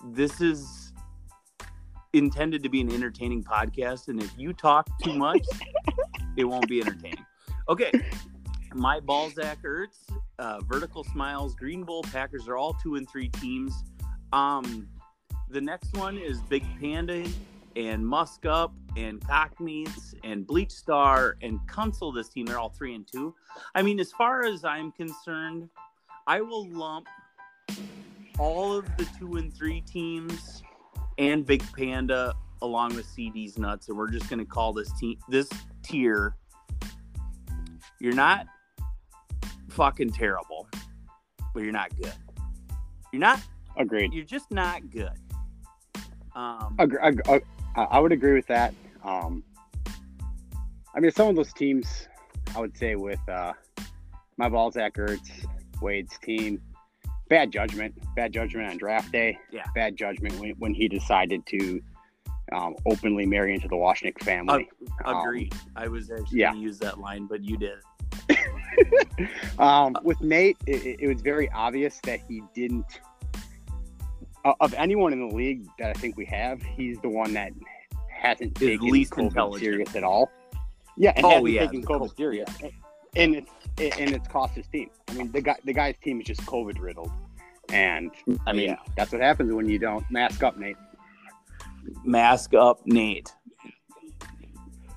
This 0.04 0.40
is 0.40 0.92
intended 2.12 2.62
to 2.62 2.68
be 2.68 2.80
an 2.80 2.92
entertaining 2.92 3.42
podcast, 3.44 4.08
and 4.08 4.22
if 4.22 4.32
you 4.38 4.52
talk 4.52 4.88
too 5.02 5.14
much, 5.14 5.46
it 6.36 6.44
won't 6.44 6.68
be 6.68 6.80
entertaining. 6.80 7.24
Okay, 7.68 7.90
my 8.74 9.00
Balzac 9.00 9.62
Ertz, 9.62 10.08
uh, 10.38 10.60
Vertical 10.60 11.04
Smiles, 11.04 11.54
Green 11.54 11.84
Bull 11.84 12.02
Packers 12.02 12.48
are 12.48 12.56
all 12.56 12.74
two 12.74 12.96
and 12.96 13.08
three 13.08 13.28
teams. 13.28 13.72
Um, 14.32 14.88
the 15.48 15.60
next 15.60 15.96
one 15.96 16.18
is 16.18 16.40
Big 16.42 16.64
Panda 16.80 17.26
and 17.76 18.06
Musk 18.06 18.44
Up 18.44 18.74
and 18.96 19.24
Cockneys 19.26 20.14
and 20.24 20.46
Bleach 20.46 20.72
Star 20.72 21.36
and 21.42 21.60
Council. 21.68 22.12
This 22.12 22.28
team, 22.28 22.46
they're 22.46 22.58
all 22.58 22.70
three 22.70 22.94
and 22.94 23.06
two. 23.10 23.34
I 23.74 23.82
mean, 23.82 24.00
as 24.00 24.12
far 24.12 24.44
as 24.44 24.64
I'm 24.64 24.92
concerned, 24.92 25.68
I 26.26 26.40
will 26.40 26.68
lump 26.68 27.06
all 28.38 28.76
of 28.76 28.84
the 28.96 29.06
two 29.18 29.36
and 29.36 29.54
three 29.54 29.80
teams 29.80 30.62
and 31.18 31.46
Big 31.46 31.64
Panda 31.72 32.34
along 32.62 32.96
with 32.96 33.06
CD's 33.06 33.58
nuts, 33.58 33.88
and 33.88 33.96
we're 33.96 34.10
just 34.10 34.28
going 34.28 34.38
to 34.38 34.44
call 34.44 34.72
this 34.72 34.92
team 34.98 35.18
this 35.28 35.48
tier. 35.82 36.34
You're 38.00 38.14
not 38.14 38.46
fucking 39.68 40.10
terrible, 40.12 40.68
but 41.54 41.62
you're 41.62 41.72
not 41.72 41.94
good. 41.96 42.12
You're 43.12 43.20
not. 43.20 43.40
agreed. 43.76 44.12
You're 44.12 44.24
just 44.24 44.50
not 44.50 44.90
good. 44.90 45.10
Um, 46.34 46.76
Agre- 46.78 47.02
ag- 47.02 47.28
ag- 47.28 47.46
I 47.76 47.82
I 47.82 47.98
would 47.98 48.12
agree 48.12 48.34
with 48.34 48.46
that. 48.48 48.74
Um, 49.04 49.42
I 50.94 51.00
mean, 51.00 51.10
some 51.10 51.28
of 51.28 51.36
those 51.36 51.52
teams, 51.52 52.08
I 52.56 52.60
would 52.60 52.76
say 52.76 52.96
with 52.96 53.20
uh, 53.28 53.52
my 54.36 54.48
Balzac 54.48 54.94
Ertz, 54.94 55.30
Wade's 55.80 56.18
team, 56.18 56.60
bad 57.28 57.52
judgment, 57.52 57.94
bad 58.16 58.32
judgment 58.32 58.70
on 58.70 58.78
draft 58.78 59.12
day. 59.12 59.38
Yeah. 59.52 59.64
Bad 59.74 59.96
judgment 59.96 60.38
when, 60.38 60.50
when 60.58 60.74
he 60.74 60.88
decided 60.88 61.46
to 61.46 61.80
um, 62.52 62.74
openly 62.86 63.26
marry 63.26 63.54
into 63.54 63.68
the 63.68 63.76
Washington 63.76 64.24
family. 64.24 64.68
Um, 65.04 65.16
Agreed. 65.16 65.54
I 65.76 65.88
was 65.88 66.10
actually 66.10 66.40
yeah. 66.40 66.50
going 66.50 66.62
to 66.62 66.66
use 66.66 66.78
that 66.78 66.98
line, 66.98 67.26
but 67.26 67.44
you 67.44 67.56
did. 67.56 67.78
Um, 69.58 69.96
with 70.04 70.20
Nate, 70.20 70.56
it, 70.66 71.00
it- 71.00 71.08
was 71.08 71.20
very 71.22 71.50
obvious 71.50 71.98
that 72.04 72.20
he 72.28 72.42
didn't. 72.54 72.86
Of 74.60 74.72
anyone 74.74 75.12
in 75.12 75.28
the 75.28 75.34
league 75.34 75.66
that 75.78 75.90
I 75.90 75.92
think 75.94 76.16
we 76.16 76.24
have, 76.26 76.62
he's 76.62 76.98
the 77.00 77.08
one 77.08 77.34
that 77.34 77.52
hasn't 78.08 78.60
Is 78.62 78.68
taken 78.68 78.88
least 78.88 79.12
COVID 79.12 79.58
serious 79.58 79.94
at 79.96 80.04
all. 80.04 80.30
Yeah, 80.96 81.12
and 81.16 81.26
Oh, 81.26 81.30
hasn't 81.30 81.50
yeah, 81.50 81.60
taken 81.66 81.84
COVID 81.84 82.10
COVID, 82.10 82.16
serious, 82.16 82.48
and 83.16 83.34
it's 83.36 83.50
and 83.98 84.10
it's 84.14 84.28
cost 84.28 84.54
his 84.54 84.66
team. 84.68 84.90
I 85.08 85.14
mean, 85.14 85.30
the 85.32 85.40
guy 85.40 85.56
the 85.64 85.72
guy's 85.72 85.96
team 85.98 86.20
is 86.20 86.26
just 86.26 86.40
COVID 86.42 86.78
riddled, 86.80 87.10
and 87.70 88.10
I 88.46 88.52
mean 88.52 88.70
Yeah. 88.70 88.76
that's 88.96 89.10
what 89.12 89.20
happens 89.20 89.52
when 89.52 89.68
you 89.68 89.78
don't 89.78 90.08
mask 90.10 90.42
up, 90.44 90.56
Nate. 90.56 90.76
Mask 92.04 92.54
up, 92.54 92.80
Nate. 92.86 93.32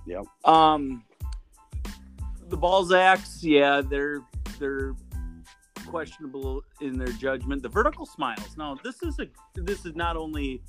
Yep. 0.06 0.25
Um, 0.46 1.04
the 2.51 2.58
Balzacs, 2.58 3.39
yeah, 3.41 3.81
they're 3.81 4.22
they're 4.60 4.93
questionable 5.88 6.63
in 6.81 6.98
their 6.98 7.12
judgment. 7.13 7.63
The 7.63 7.70
vertical 7.70 8.05
smiles. 8.05 8.55
Now, 8.58 8.77
this 8.84 9.01
is 9.01 9.20
a 9.20 9.27
this 9.55 9.86
is 9.86 9.96
not 9.96 10.15
only 10.17 10.62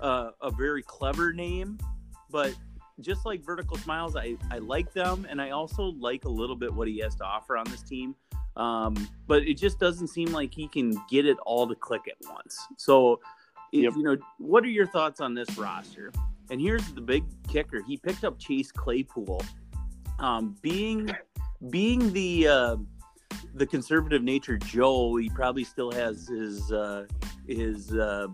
uh, 0.00 0.30
a 0.42 0.50
very 0.50 0.82
clever 0.82 1.32
name, 1.32 1.78
but 2.30 2.54
just 3.00 3.26
like 3.26 3.44
vertical 3.44 3.76
smiles, 3.76 4.16
I 4.16 4.36
I 4.50 4.58
like 4.58 4.92
them, 4.92 5.26
and 5.28 5.40
I 5.40 5.50
also 5.50 5.92
like 6.00 6.24
a 6.24 6.28
little 6.28 6.56
bit 6.56 6.72
what 6.72 6.88
he 6.88 6.98
has 7.00 7.14
to 7.16 7.24
offer 7.24 7.56
on 7.56 7.66
this 7.66 7.82
team. 7.82 8.16
Um, 8.56 8.94
but 9.26 9.42
it 9.42 9.58
just 9.58 9.78
doesn't 9.78 10.08
seem 10.08 10.32
like 10.32 10.54
he 10.54 10.66
can 10.66 10.96
get 11.10 11.26
it 11.26 11.36
all 11.44 11.68
to 11.68 11.74
click 11.74 12.02
at 12.08 12.16
once. 12.26 12.58
So, 12.78 13.20
Yep. 13.72 13.92
you 13.96 14.02
know, 14.02 14.16
what 14.38 14.64
are 14.64 14.68
your 14.70 14.86
thoughts 14.86 15.20
on 15.20 15.34
this 15.34 15.58
roster? 15.58 16.10
And 16.50 16.58
here's 16.58 16.90
the 16.92 17.02
big 17.02 17.24
kicker: 17.48 17.82
he 17.82 17.98
picked 17.98 18.24
up 18.24 18.38
Chase 18.38 18.72
Claypool, 18.72 19.42
um, 20.18 20.56
being 20.62 21.10
being 21.70 22.12
the 22.12 22.48
uh, 22.48 22.76
the 23.54 23.66
conservative 23.66 24.22
nature 24.22 24.58
Joe. 24.58 25.16
He 25.16 25.28
probably 25.30 25.64
still 25.64 25.90
has 25.92 26.28
his 26.28 26.72
uh, 26.72 27.06
his 27.46 27.94
uh, 27.94 28.28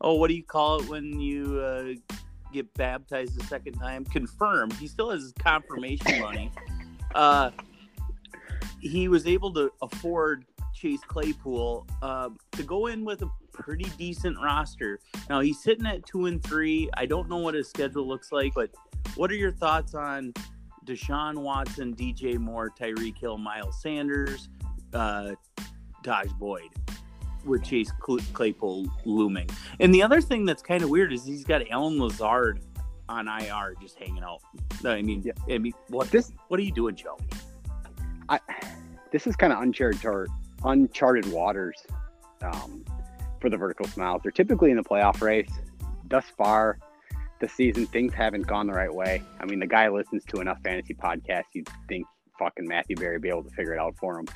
oh, 0.00 0.14
what 0.14 0.28
do 0.28 0.34
you 0.34 0.44
call 0.44 0.80
it 0.80 0.88
when 0.88 1.20
you 1.20 1.58
uh, 1.60 2.16
get 2.52 2.72
baptized 2.74 3.38
the 3.38 3.44
second 3.44 3.74
time? 3.74 4.04
Confirmed. 4.04 4.74
He 4.74 4.86
still 4.86 5.10
has 5.10 5.22
his 5.22 5.32
confirmation 5.38 6.20
money. 6.20 6.52
Uh, 7.14 7.50
he 8.80 9.08
was 9.08 9.26
able 9.26 9.52
to 9.54 9.70
afford 9.80 10.44
Chase 10.74 11.00
Claypool 11.06 11.86
uh, 12.02 12.30
to 12.52 12.62
go 12.62 12.86
in 12.86 13.04
with 13.04 13.22
a 13.22 13.30
pretty 13.52 13.90
decent 13.96 14.36
roster. 14.42 14.98
Now 15.28 15.40
he's 15.40 15.62
sitting 15.62 15.86
at 15.86 16.04
two 16.06 16.26
and 16.26 16.42
three. 16.42 16.90
I 16.94 17.06
don't 17.06 17.28
know 17.28 17.36
what 17.36 17.54
his 17.54 17.68
schedule 17.68 18.06
looks 18.06 18.32
like, 18.32 18.54
but 18.54 18.70
what 19.14 19.30
are 19.30 19.36
your 19.36 19.52
thoughts 19.52 19.94
on 19.94 20.32
Deshaun 20.84 21.38
Watson, 21.38 21.94
DJ 21.94 22.38
Moore, 22.38 22.70
Tyreek 22.70 23.18
Hill, 23.18 23.38
Miles 23.38 23.80
Sanders, 23.80 24.48
uh, 24.92 25.32
Taj 26.02 26.28
Boyd, 26.38 26.70
with 27.44 27.62
Chase 27.64 27.92
Claypool 28.00 28.86
looming? 29.04 29.48
And 29.80 29.94
the 29.94 30.02
other 30.02 30.20
thing 30.20 30.44
that's 30.44 30.62
kind 30.62 30.82
of 30.82 30.90
weird 30.90 31.12
is 31.12 31.24
he's 31.24 31.44
got 31.44 31.62
Allen 31.70 31.98
Lazard 31.98 32.60
on 33.08 33.28
IR 33.28 33.74
just 33.80 33.98
hanging 33.98 34.22
out. 34.22 34.40
I 34.84 35.02
mean, 35.02 35.22
Yeah. 35.22 35.32
I 35.54 35.58
mean, 35.58 35.74
what 35.88 36.10
This 36.10 36.32
what 36.48 36.58
are 36.58 36.62
you 36.62 36.72
doing, 36.72 36.94
Joe? 36.96 37.18
this 39.10 39.26
is 39.26 39.36
kind 39.36 39.52
of 39.52 39.60
uncharted 39.60 40.00
uncharted 40.64 41.30
waters 41.30 41.76
um, 42.40 42.84
for 43.40 43.50
the 43.50 43.56
vertical 43.56 43.86
smiles. 43.86 44.22
They're 44.22 44.32
typically 44.32 44.70
in 44.70 44.76
the 44.76 44.82
playoff 44.84 45.20
race. 45.20 45.50
Thus 46.08 46.24
far, 46.36 46.78
the 47.42 47.48
season 47.48 47.86
things 47.88 48.14
haven't 48.14 48.46
gone 48.46 48.68
the 48.68 48.72
right 48.72 48.94
way. 48.94 49.20
I 49.40 49.44
mean, 49.44 49.58
the 49.58 49.66
guy 49.66 49.88
listens 49.88 50.24
to 50.26 50.40
enough 50.40 50.58
fantasy 50.62 50.94
podcasts. 50.94 51.46
You'd 51.52 51.68
think 51.88 52.06
fucking 52.38 52.66
Matthew 52.66 52.94
Berry 52.94 53.18
be 53.18 53.28
able 53.28 53.42
to 53.42 53.50
figure 53.50 53.74
it 53.74 53.80
out 53.80 53.96
for 53.98 54.20
him. 54.20 54.26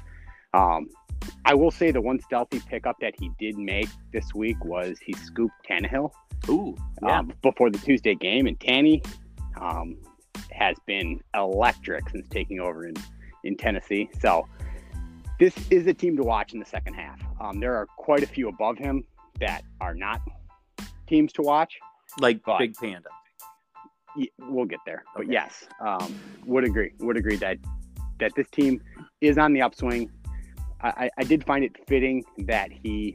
Um, 0.53 0.89
I 1.45 1.55
will 1.55 1.71
say 1.71 1.93
the 1.93 2.01
one 2.01 2.21
stealthy 2.21 2.61
pickup 2.69 2.97
that 3.01 3.15
he 3.17 3.31
did 3.39 3.57
make 3.57 3.89
this 4.13 4.35
week 4.35 4.63
was 4.65 4.99
he 4.99 5.13
scooped 5.13 5.55
Tannehill 5.71 6.11
Ooh, 6.49 6.77
yeah. 7.01 7.21
um, 7.21 7.33
before 7.43 7.71
the 7.71 7.79
Tuesday 7.79 8.17
game, 8.17 8.49
and 8.49 8.59
Tanny 8.59 9.03
um, 9.61 9.97
has 10.51 10.77
been 10.87 11.21
electric 11.33 12.11
since 12.11 12.29
taking 12.29 12.59
over 12.59 12.89
in, 12.89 12.95
in 13.45 13.57
Tennessee. 13.57 14.11
So 14.21 14.49
this 15.39 15.55
is 15.71 15.87
a 15.87 15.95
team 15.95 16.17
to 16.17 16.25
watch 16.25 16.55
in 16.55 16.59
the 16.59 16.67
second 16.67 16.95
half. 16.95 17.21
Um, 17.41 17.61
there 17.61 17.77
are 17.77 17.87
quite 17.87 18.25
a 18.25 18.27
few 18.27 18.49
above 18.49 18.79
him 18.79 19.05
that 19.39 19.63
are 19.81 19.95
not 19.95 20.21
teams 21.07 21.33
to 21.35 21.43
watch. 21.43 21.79
Like 22.21 22.43
but- 22.45 22.59
Big 22.59 22.75
Panda. 22.77 23.09
We'll 24.39 24.65
get 24.65 24.81
there, 24.87 25.05
but 25.15 25.31
yes, 25.31 25.67
um, 25.79 26.19
would 26.47 26.65
agree. 26.65 26.93
Would 27.01 27.19
agree 27.19 27.37
that 27.37 27.59
that 28.19 28.35
this 28.35 28.49
team 28.49 28.81
is 29.21 29.37
on 29.37 29.53
the 29.53 29.61
upswing. 29.61 30.09
I, 30.81 30.89
I- 30.89 31.11
I 31.19 31.25
did 31.25 31.45
find 31.45 31.63
it 31.63 31.73
fitting 31.87 32.25
that 32.47 32.71
he 32.73 33.15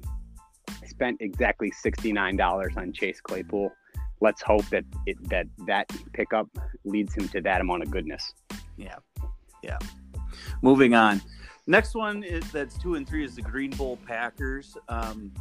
spent 0.86 1.18
exactly 1.20 1.72
sixty 1.72 2.12
nine 2.14 2.36
dollars 2.38 2.74
on 2.78 2.94
Chase 2.94 3.20
Claypool. 3.20 3.72
Let's 4.20 4.44
hope 4.44 4.64
that 4.70 4.84
it, 5.08 5.18
that 5.30 5.48
that 5.66 5.88
pickup 6.14 6.48
leads 6.86 7.16
him 7.16 7.28
to 7.30 7.42
that 7.42 7.62
amount 7.62 7.82
of 7.82 7.90
goodness. 7.90 8.32
Yeah, 8.78 8.98
yeah. 9.64 9.80
Moving 10.62 10.94
on. 10.94 11.20
Next 11.66 11.96
one 11.96 12.24
is 12.24 12.44
that's 12.52 12.78
two 12.78 12.94
and 12.94 13.10
three 13.10 13.26
is 13.26 13.36
the 13.36 13.42
Green 13.42 13.72
Bowl 13.72 13.98
Packers. 14.06 14.78
Um, 14.88 15.32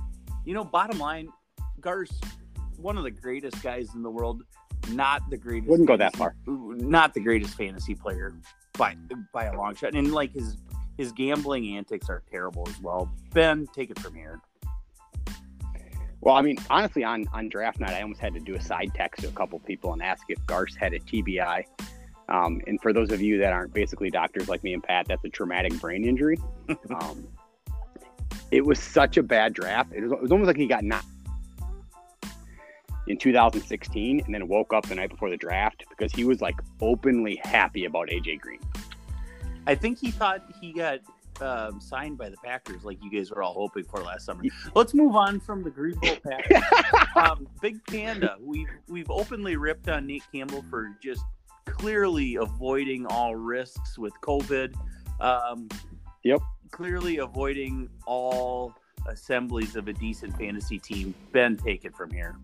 you 0.47 0.55
know, 0.55 0.65
bottom 0.65 0.99
line, 0.99 1.29
Gar's 1.83 2.11
one 2.81 2.97
of 2.97 3.05
the 3.05 3.11
greatest 3.11 3.63
guys 3.63 3.95
in 3.95 4.03
the 4.03 4.11
world. 4.11 4.43
Not 4.91 5.29
the 5.31 5.37
greatest. 5.37 5.69
Wouldn't 5.71 5.89
go 5.89 5.97
that 5.97 6.17
far. 6.17 6.35
Not 6.47 7.15
the 7.15 7.21
greatest 7.21 7.55
fantasy 7.55 7.95
player 7.95 8.35
by 8.79 8.97
by 9.33 9.45
a 9.45 9.57
long 9.57 9.75
shot. 9.75 9.95
And 9.95 10.13
like 10.13 10.33
his 10.33 10.57
his 10.97 11.13
gambling 11.13 11.77
antics 11.77 12.09
are 12.09 12.23
terrible 12.31 12.67
as 12.69 12.81
well. 12.81 13.11
Ben, 13.33 13.67
take 13.75 13.91
it 13.91 13.99
from 13.99 14.15
here. 14.15 14.41
Well, 16.23 16.35
I 16.35 16.43
mean, 16.43 16.59
honestly, 16.69 17.05
on 17.05 17.27
on 17.33 17.49
draft 17.49 17.81
night, 17.81 17.93
I 17.93 18.03
almost 18.03 18.21
had 18.21 18.35
to 18.35 18.41
do 18.41 18.55
a 18.55 18.61
side 18.61 18.93
text 18.95 19.23
to 19.23 19.29
a 19.29 19.33
couple 19.33 19.59
people 19.61 19.93
and 19.93 20.03
ask 20.03 20.25
if 20.29 20.45
Garce 20.47 20.75
had 20.75 20.93
a 20.93 20.99
TBI. 21.01 21.65
Um, 22.29 22.61
and 22.67 22.81
for 22.81 22.93
those 22.93 23.11
of 23.11 23.21
you 23.21 23.39
that 23.39 23.53
aren't 23.53 23.75
basically 23.75 24.09
doctors 24.09 24.49
like 24.49 24.63
me 24.63 24.73
and 24.73 24.83
Pat, 24.83 25.07
that's 25.09 25.25
a 25.25 25.29
traumatic 25.29 25.79
brain 25.81 26.05
injury. 26.05 26.39
um, 27.01 27.27
it 28.51 28.65
was 28.65 28.79
such 28.79 29.17
a 29.17 29.23
bad 29.23 29.53
draft. 29.53 29.93
It 29.93 30.03
was, 30.03 30.13
it 30.13 30.23
was 30.23 30.33
almost 30.33 30.47
like 30.47 30.57
he 30.57 30.67
got 30.67 30.85
knocked 30.85 31.07
in 33.11 33.19
2016 33.19 34.23
and 34.25 34.35
then 34.35 34.49
woke 34.49 34.73
up 34.73 34.87
the 34.87 34.95
night 34.95 35.11
before 35.11 35.31
the 35.31 35.37
draft 35.37 35.85
because 35.91 36.13
he 36.13 36.25
was 36.25 36.41
like 36.41 36.57
openly 36.81 37.41
happy 37.43 37.85
about 37.85 38.09
AJ 38.09 38.41
Green. 38.41 38.61
I 39.67 39.75
think 39.75 39.99
he 39.99 40.11
thought 40.11 40.43
he 40.61 40.73
got 40.73 41.01
um, 41.41 41.81
signed 41.81 42.19
by 42.19 42.29
the 42.29 42.37
Packers, 42.45 42.85
like 42.85 42.99
you 43.03 43.11
guys 43.11 43.31
were 43.31 43.43
all 43.43 43.55
hoping 43.55 43.85
for 43.85 44.03
last 44.03 44.27
summer. 44.27 44.43
Let's 44.75 44.95
move 44.95 45.15
on 45.17 45.41
from 45.41 45.63
the 45.63 45.71
Green 45.71 45.95
Bowl 45.99 46.17
Packers. 46.25 46.63
um, 47.17 47.49
Big 47.61 47.85
Panda, 47.87 48.37
we've 48.41 48.69
we've 48.89 49.11
openly 49.11 49.57
ripped 49.57 49.89
on 49.89 50.07
Nate 50.07 50.25
Campbell 50.33 50.65
for 50.69 50.97
just 51.03 51.23
clearly 51.67 52.37
avoiding 52.37 53.07
all 53.07 53.37
risks 53.37 53.99
with 53.99 54.13
COVID. 54.23 54.75
Um, 55.21 55.69
Yep. 56.23 56.41
Clearly 56.71 57.19
avoiding 57.19 57.89
all 58.07 58.75
assemblies 59.07 59.77
of 59.77 59.89
a 59.89 59.93
decent 59.93 60.37
fantasy 60.37 60.79
team. 60.79 61.15
Ben, 61.33 61.57
take 61.57 61.85
it 61.85 61.97
from 61.97 62.11
here. 62.11 62.37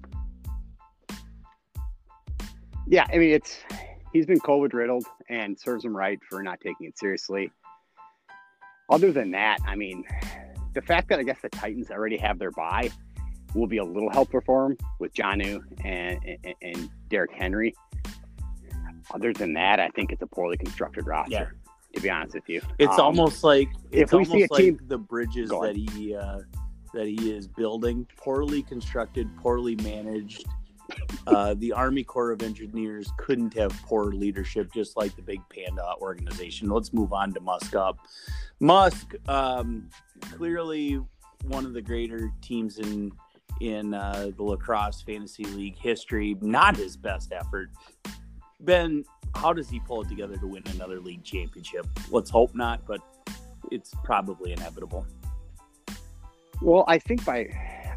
Yeah, 2.86 3.06
I 3.12 3.18
mean 3.18 3.30
it's 3.30 3.58
he's 4.12 4.26
been 4.26 4.40
COVID 4.40 4.72
riddled 4.72 5.04
and 5.28 5.58
serves 5.58 5.84
him 5.84 5.96
right 5.96 6.18
for 6.28 6.42
not 6.42 6.60
taking 6.60 6.86
it 6.86 6.98
seriously. 6.98 7.50
Other 8.88 9.10
than 9.10 9.32
that, 9.32 9.58
I 9.66 9.74
mean, 9.74 10.04
the 10.74 10.82
fact 10.82 11.08
that 11.08 11.18
I 11.18 11.24
guess 11.24 11.38
the 11.42 11.48
Titans 11.48 11.90
already 11.90 12.16
have 12.18 12.38
their 12.38 12.52
bye 12.52 12.90
will 13.54 13.66
be 13.66 13.78
a 13.78 13.84
little 13.84 14.10
helpful 14.10 14.40
for 14.46 14.66
him 14.66 14.76
with 15.00 15.12
Jonnu 15.14 15.60
and, 15.84 16.18
and 16.24 16.54
and 16.62 16.90
Derrick 17.08 17.32
Henry. 17.32 17.74
Other 19.12 19.32
than 19.32 19.52
that, 19.54 19.78
I 19.80 19.88
think 19.88 20.12
it's 20.12 20.22
a 20.22 20.26
poorly 20.26 20.56
constructed 20.56 21.06
roster. 21.06 21.32
Yeah. 21.32 21.46
To 21.94 22.00
be 22.02 22.10
honest 22.10 22.34
with 22.34 22.48
you, 22.48 22.60
It's 22.78 22.92
Um, 22.98 23.06
almost 23.06 23.42
like 23.42 23.68
if 23.90 24.02
it's 24.02 24.12
we 24.12 24.24
see 24.26 24.42
a 24.42 24.46
like 24.50 24.62
team- 24.62 24.80
the 24.86 24.98
bridges 24.98 25.48
that 25.48 25.74
he 25.76 26.14
uh, 26.14 26.40
that 26.92 27.06
he 27.06 27.32
is 27.34 27.48
building, 27.48 28.06
poorly 28.16 28.62
constructed, 28.62 29.28
poorly 29.38 29.76
managed. 29.76 30.44
Uh, 31.26 31.54
the 31.58 31.72
Army 31.72 32.04
Corps 32.04 32.30
of 32.30 32.42
Engineers 32.42 33.10
couldn't 33.18 33.54
have 33.54 33.72
poor 33.82 34.12
leadership, 34.12 34.72
just 34.72 34.96
like 34.96 35.14
the 35.16 35.22
Big 35.22 35.40
Panda 35.48 35.94
organization. 36.00 36.68
Let's 36.68 36.92
move 36.92 37.12
on 37.12 37.34
to 37.34 37.40
Musk 37.40 37.74
up. 37.74 37.98
Musk, 38.60 39.14
um, 39.28 39.88
clearly 40.20 41.00
one 41.48 41.66
of 41.66 41.72
the 41.72 41.82
greater 41.82 42.32
teams 42.42 42.78
in 42.78 43.12
in 43.60 43.94
uh, 43.94 44.30
the 44.36 44.42
lacrosse 44.42 45.02
fantasy 45.02 45.44
league 45.44 45.78
history. 45.78 46.36
Not 46.40 46.76
his 46.76 46.96
best 46.96 47.32
effort. 47.32 47.70
Ben, 48.60 49.04
how 49.34 49.52
does 49.52 49.68
he 49.68 49.80
pull 49.80 50.02
it 50.02 50.08
together 50.08 50.36
to 50.36 50.46
win 50.46 50.62
another 50.74 51.00
league 51.00 51.24
championship? 51.24 51.86
Let's 52.10 52.30
hope 52.30 52.54
not, 52.54 52.86
but 52.86 53.00
it's 53.70 53.92
probably 54.04 54.52
inevitable. 54.52 55.06
Well, 56.62 56.84
I 56.88 56.98
think 56.98 57.24
by 57.24 57.48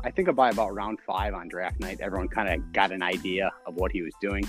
I 0.03 0.11
think 0.11 0.33
by 0.35 0.49
about 0.49 0.73
round 0.73 0.99
five 1.05 1.33
on 1.33 1.49
draft 1.49 1.79
night, 1.79 1.99
everyone 1.99 2.29
kind 2.29 2.49
of 2.49 2.71
got 2.73 2.91
an 2.91 3.03
idea 3.03 3.51
of 3.65 3.75
what 3.75 3.91
he 3.91 4.01
was 4.01 4.13
doing. 4.21 4.47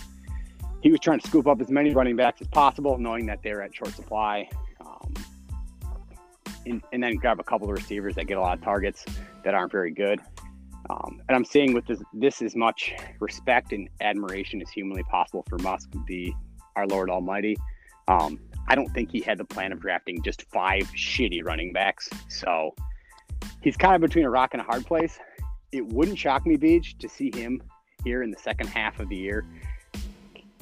He 0.82 0.90
was 0.90 1.00
trying 1.00 1.20
to 1.20 1.26
scoop 1.26 1.46
up 1.46 1.60
as 1.60 1.70
many 1.70 1.92
running 1.92 2.16
backs 2.16 2.40
as 2.40 2.48
possible, 2.48 2.98
knowing 2.98 3.26
that 3.26 3.42
they're 3.42 3.62
at 3.62 3.74
short 3.74 3.94
supply, 3.94 4.48
um, 4.80 5.14
and, 6.66 6.82
and 6.92 7.02
then 7.02 7.16
grab 7.16 7.40
a 7.40 7.44
couple 7.44 7.68
of 7.68 7.76
receivers 7.76 8.14
that 8.14 8.26
get 8.26 8.38
a 8.38 8.40
lot 8.40 8.56
of 8.56 8.64
targets 8.64 9.04
that 9.44 9.54
aren't 9.54 9.72
very 9.72 9.90
good. 9.90 10.20
Um, 10.88 11.20
and 11.28 11.36
I'm 11.36 11.44
saying 11.44 11.74
with 11.74 11.86
this, 11.86 12.00
this 12.12 12.42
as 12.42 12.56
much 12.56 12.92
respect 13.20 13.72
and 13.72 13.88
admiration 14.00 14.62
as 14.62 14.70
humanly 14.70 15.02
possible 15.04 15.44
for 15.48 15.58
Musk, 15.58 15.90
the 16.06 16.32
our 16.76 16.86
Lord 16.86 17.10
Almighty. 17.10 17.56
Um, 18.08 18.38
I 18.68 18.74
don't 18.74 18.88
think 18.88 19.10
he 19.10 19.20
had 19.20 19.38
the 19.38 19.44
plan 19.44 19.72
of 19.72 19.80
drafting 19.80 20.22
just 20.22 20.42
five 20.50 20.84
shitty 20.96 21.44
running 21.44 21.72
backs. 21.72 22.08
So 22.28 22.74
he's 23.60 23.76
kind 23.76 23.94
of 23.94 24.00
between 24.00 24.24
a 24.24 24.30
rock 24.30 24.50
and 24.52 24.60
a 24.60 24.64
hard 24.64 24.86
place. 24.86 25.18
It 25.72 25.86
wouldn't 25.86 26.18
shock 26.18 26.46
me, 26.46 26.56
Beach, 26.56 26.98
to 26.98 27.08
see 27.08 27.30
him 27.34 27.62
here 28.04 28.22
in 28.22 28.30
the 28.30 28.38
second 28.38 28.68
half 28.68 28.98
of 28.98 29.08
the 29.08 29.16
year 29.16 29.44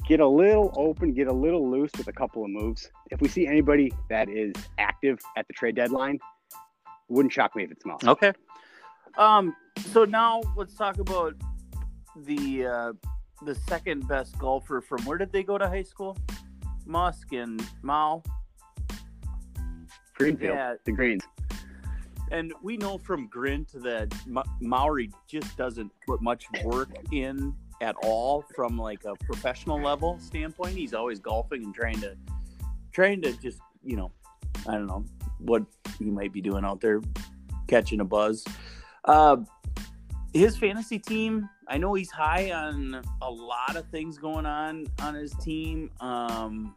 get 0.09 0.19
a 0.19 0.27
little 0.27 0.73
open, 0.75 1.13
get 1.13 1.27
a 1.27 1.31
little 1.31 1.69
loose 1.69 1.91
with 1.95 2.07
a 2.07 2.11
couple 2.11 2.43
of 2.43 2.49
moves. 2.49 2.89
If 3.11 3.21
we 3.21 3.27
see 3.29 3.45
anybody 3.45 3.93
that 4.09 4.27
is 4.27 4.53
active 4.79 5.19
at 5.37 5.47
the 5.47 5.53
trade 5.53 5.75
deadline, 5.75 6.17
wouldn't 7.07 7.31
shock 7.31 7.55
me 7.55 7.63
if 7.63 7.71
it's 7.71 7.85
Musk. 7.85 8.05
Okay. 8.07 8.33
Um. 9.17 9.55
So 9.91 10.03
now 10.03 10.41
let's 10.57 10.75
talk 10.75 10.97
about 10.97 11.35
the 12.15 12.65
uh, 12.65 12.93
the 13.45 13.55
second 13.55 14.07
best 14.07 14.37
golfer 14.39 14.81
from 14.81 15.05
where 15.05 15.17
did 15.17 15.31
they 15.31 15.43
go 15.43 15.57
to 15.57 15.67
high 15.67 15.83
school? 15.83 16.17
Musk 16.85 17.31
and 17.33 17.63
Mao. 17.83 18.23
Greenfield, 20.15 20.55
Yeah. 20.55 20.73
the 20.83 20.91
Greens. 20.91 21.23
And 22.31 22.53
we 22.61 22.77
know 22.77 22.97
from 22.97 23.27
Grint 23.29 23.71
that 23.81 24.13
Ma- 24.27 24.43
Maury 24.59 25.11
just 25.27 25.57
doesn't 25.57 25.91
put 26.05 26.21
much 26.21 26.45
work 26.63 26.89
in 27.11 27.55
at 27.81 27.95
all 28.03 28.43
from 28.55 28.77
like 28.77 29.05
a 29.05 29.15
professional 29.25 29.81
level 29.81 30.19
standpoint. 30.19 30.75
He's 30.75 30.93
always 30.93 31.19
golfing 31.19 31.63
and 31.63 31.73
trying 31.73 31.99
to 32.01 32.15
trying 32.91 33.21
to 33.21 33.33
just, 33.33 33.59
you 33.83 33.95
know, 33.95 34.11
I 34.67 34.73
don't 34.73 34.87
know 34.87 35.05
what 35.39 35.63
he 35.97 36.05
might 36.05 36.33
be 36.33 36.41
doing 36.41 36.65
out 36.65 36.81
there 36.81 37.01
catching 37.67 38.01
a 38.01 38.05
buzz. 38.05 38.45
Uh 39.05 39.37
his 40.33 40.55
fantasy 40.55 40.99
team, 40.99 41.49
I 41.67 41.79
know 41.79 41.95
he's 41.95 42.11
high 42.11 42.51
on 42.51 43.01
a 43.21 43.31
lot 43.31 43.75
of 43.75 43.87
things 43.87 44.19
going 44.19 44.45
on 44.45 44.85
on 45.01 45.15
his 45.15 45.33
team. 45.35 45.89
Um 46.01 46.75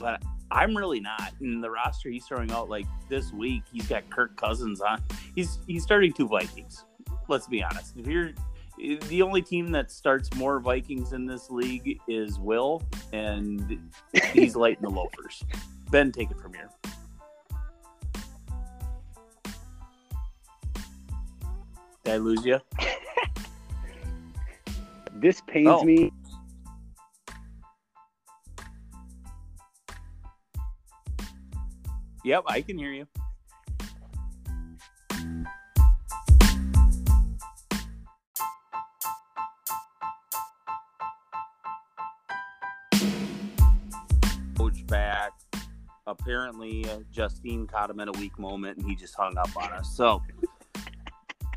but 0.00 0.22
I'm 0.50 0.76
really 0.76 1.00
not. 1.00 1.32
In 1.40 1.60
the 1.60 1.70
roster 1.70 2.08
he's 2.10 2.24
throwing 2.26 2.50
out 2.50 2.68
like 2.68 2.86
this 3.08 3.32
week, 3.32 3.62
he's 3.72 3.86
got 3.86 4.08
Kirk 4.10 4.36
Cousins 4.36 4.80
on. 4.80 5.02
He's 5.34 5.58
he's 5.66 5.82
starting 5.82 6.12
two 6.12 6.26
Vikings. 6.28 6.84
Let's 7.28 7.46
be 7.46 7.62
honest. 7.62 7.96
If 7.96 8.06
you're 8.06 8.32
the 9.08 9.22
only 9.22 9.42
team 9.42 9.70
that 9.72 9.90
starts 9.90 10.32
more 10.36 10.60
Vikings 10.60 11.12
in 11.12 11.26
this 11.26 11.50
league 11.50 12.00
is 12.08 12.38
Will, 12.38 12.82
and 13.12 13.78
he's 14.32 14.56
lighting 14.56 14.82
the 14.82 14.88
loafers. 14.90 15.42
Ben, 15.90 16.12
take 16.12 16.30
it 16.30 16.38
from 16.40 16.54
here. 16.54 16.70
Did 22.04 22.14
I 22.14 22.16
lose 22.18 22.44
you? 22.44 22.58
This 25.20 25.40
pains 25.48 25.66
Oh. 25.68 25.82
me. 25.82 26.12
Yep, 32.28 32.44
I 32.46 32.60
can 32.60 32.76
hear 32.76 32.92
you. 32.92 33.06
Coach 44.58 44.86
back. 44.88 45.30
Apparently, 46.06 46.84
uh, 46.90 46.98
Justine 47.10 47.66
caught 47.66 47.88
him 47.88 47.98
in 48.00 48.08
a 48.08 48.12
weak 48.12 48.38
moment 48.38 48.76
and 48.76 48.86
he 48.86 48.94
just 48.94 49.14
hung 49.14 49.38
up 49.38 49.48
on 49.56 49.72
us. 49.72 49.96
So, 49.96 50.22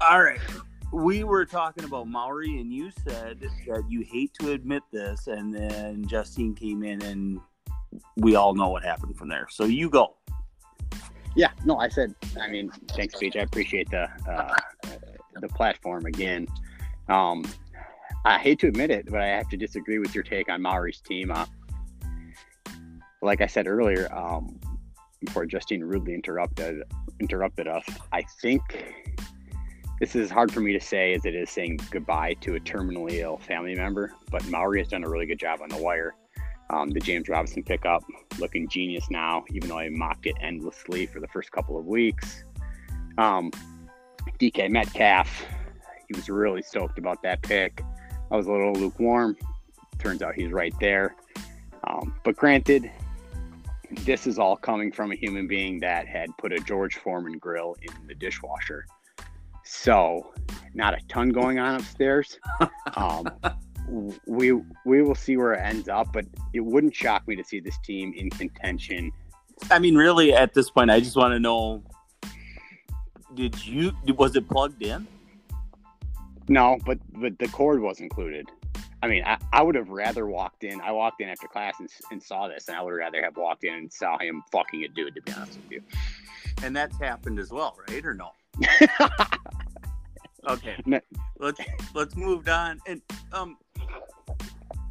all 0.10 0.24
right. 0.24 0.40
We 0.94 1.26
were 1.26 1.46
talking 1.46 1.84
about 1.84 2.08
Maury, 2.08 2.62
and 2.62 2.72
you 2.72 2.92
said 3.06 3.42
that 3.42 3.84
you 3.90 4.06
hate 4.10 4.32
to 4.40 4.54
admit 4.54 4.84
this, 4.94 5.28
and 5.28 5.54
then 5.54 6.08
Justine 6.08 6.56
came 6.56 6.82
in, 6.84 7.02
and 7.02 7.42
we 8.16 8.36
all 8.36 8.54
know 8.54 8.70
what 8.70 8.84
happened 8.84 9.18
from 9.18 9.28
there. 9.28 9.48
So 9.50 9.66
you 9.66 9.90
go. 9.90 10.16
Yeah, 11.36 11.52
no, 11.66 11.78
I 11.78 11.88
said. 11.88 12.14
I 12.40 12.50
mean, 12.50 12.70
thanks, 12.90 13.16
Paige. 13.18 13.38
I 13.38 13.42
appreciate 13.42 13.90
the 13.90 14.10
uh, 14.30 14.54
the 15.40 15.48
platform 15.48 16.06
again. 16.06 16.48
Um, 17.08 17.46
I 18.26 18.38
hate 18.38 18.60
to 18.60 18.68
admit 18.68 18.92
it, 18.92 19.10
but 19.10 19.22
I 19.22 19.28
have 19.28 19.50
to 19.50 19.58
disagree 19.58 20.00
with 20.00 20.14
your 20.14 20.24
take 20.24 20.50
on 20.50 20.62
Maury's 20.62 21.00
team. 21.00 21.32
Uh, 21.32 21.46
like 23.22 23.42
I 23.42 23.48
said 23.48 23.68
earlier, 23.68 24.14
um, 24.14 24.60
before 25.24 25.46
Justine 25.46 25.84
rudely 25.84 26.14
interrupted 26.14 26.84
interrupted 27.20 27.68
us, 27.68 27.86
I 28.12 28.24
think 28.42 28.62
this 30.00 30.16
is 30.16 30.32
hard 30.32 30.52
for 30.52 30.60
me 30.60 30.74
to 30.74 30.80
say 30.80 31.14
as 31.14 31.26
it 31.26 31.36
is 31.36 31.50
saying 31.50 31.80
goodbye 31.92 32.34
to 32.42 32.56
a 32.56 32.60
terminally 32.60 33.20
ill 33.20 33.38
family 33.38 33.76
member. 33.76 34.12
But 34.30 34.46
Maury 34.50 34.80
has 34.80 34.88
done 34.90 35.04
a 35.04 35.10
really 35.10 35.28
good 35.28 35.40
job 35.40 35.62
on 35.62 35.70
the 35.70 35.78
wire. 35.78 36.16
Um, 36.72 36.90
the 36.90 37.02
James 37.02 37.28
Robinson 37.28 37.64
pickup 37.64 38.04
looking 38.40 38.68
genius 38.68 39.10
now, 39.10 39.44
even 39.52 39.70
though 39.70 39.78
I 39.78 39.90
mocked 39.90 40.26
it 40.26 40.36
endlessly 40.40 41.06
for 41.06 41.20
the 41.20 41.28
first 41.28 41.52
couple 41.52 41.78
of 41.78 41.86
weeks. 41.86 42.46
Um, 43.18 43.52
DK 44.40 44.72
Metcalf, 44.72 45.46
he 46.08 46.16
was 46.16 46.30
really 46.30 46.62
stoked 46.62 46.98
about 46.98 47.22
that 47.24 47.42
pick. 47.42 47.84
I 48.32 48.38
was 48.38 48.48
a 48.48 48.52
little 48.52 48.74
lukewarm. 48.74 49.36
Turns 50.00 50.22
out 50.22 50.34
he's 50.34 50.52
right 50.52 50.74
there. 50.80 51.16
Um, 51.86 52.16
but 52.24 52.38
granted, 52.38 52.90
this 53.92 54.26
is 54.26 54.40
all 54.40 54.56
coming 54.56 54.92
from 54.92 55.12
a 55.12 55.16
human 55.16 55.48
being 55.48 55.80
that 55.82 56.08
had 56.08 56.30
put 56.38 56.54
a 56.54 56.60
George 56.60 56.96
Foreman 56.96 57.38
grill 57.38 57.76
in 57.82 58.08
the 58.08 58.16
dishwasher. 58.16 58.86
So, 59.66 60.34
not 60.74 60.94
a 60.94 61.00
ton 61.08 61.30
going 61.30 61.60
on 61.60 61.76
upstairs. 61.76 62.40
We 64.26 64.54
we 64.86 65.02
will 65.02 65.16
see 65.16 65.36
where 65.36 65.54
it 65.54 65.60
ends 65.62 65.90
up, 65.90 66.14
but 66.14 66.26
it 66.54 66.62
wouldn't 66.62 66.96
shock 66.96 67.28
me 67.28 67.36
to 67.36 67.44
see 67.44 67.60
this 67.60 67.78
team 67.80 68.14
in 68.16 68.30
contention. 68.30 69.12
I 69.70 69.80
mean, 69.80 69.96
really, 69.96 70.34
at 70.34 70.54
this 70.54 70.70
point, 70.70 70.90
I 70.90 71.00
just 71.02 71.18
want 71.18 71.34
to 71.34 71.40
know: 71.40 71.84
Did 73.34 73.66
you 73.66 73.92
was 74.16 74.36
it 74.36 74.48
plugged 74.48 74.82
in? 74.82 75.06
No, 76.48 76.78
but 76.86 77.00
but 77.14 77.38
the 77.38 77.50
cord 77.50 77.82
was 77.82 78.00
included. 78.00 78.50
I 79.04 79.08
mean, 79.08 79.24
I, 79.26 79.38
I 79.52 79.62
would 79.62 79.76
have 79.76 79.90
rather 79.90 80.28
walked 80.28 80.64
in. 80.64 80.80
I 80.80 80.92
walked 80.92 81.22
in 81.22 81.28
after 81.28 81.48
class 81.48 81.74
and, 81.80 81.90
and 82.12 82.22
saw 82.22 82.48
this, 82.48 82.68
and 82.68 82.78
I 82.78 82.82
would 82.82 82.92
rather 82.92 83.22
have 83.24 83.36
walked 83.36 83.64
in 83.64 83.74
and 83.74 83.92
saw 83.92 84.18
him 84.20 84.44
fucking 84.52 84.84
a 84.84 84.88
dude. 84.90 85.16
To 85.16 85.22
be 85.22 85.34
honest 85.34 85.60
with 85.64 85.72
you, 85.72 85.82
and 86.64 86.76
that's 86.76 86.98
happened 86.98 87.40
as 87.40 87.52
well, 87.52 87.78
right? 87.90 88.06
Or 88.06 88.14
no? 88.14 88.32
okay, 90.48 90.76
let's 91.40 91.60
let's 91.94 92.16
move 92.16 92.48
on. 92.48 92.80
And 92.88 93.02
um, 93.34 93.58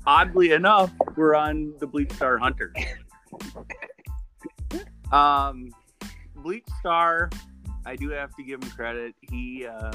oddly 0.06 0.52
enough, 0.52 0.92
we're 1.16 1.34
on 1.34 1.74
the 1.78 1.86
Bleach 1.86 2.12
Star 2.12 2.38
Hunters. 2.38 2.74
um, 5.12 5.70
Bleach 6.36 6.66
Star, 6.78 7.30
I 7.86 7.96
do 7.96 8.10
have 8.10 8.34
to 8.36 8.42
give 8.42 8.62
him 8.62 8.70
credit. 8.70 9.14
He 9.30 9.66
uh, 9.66 9.92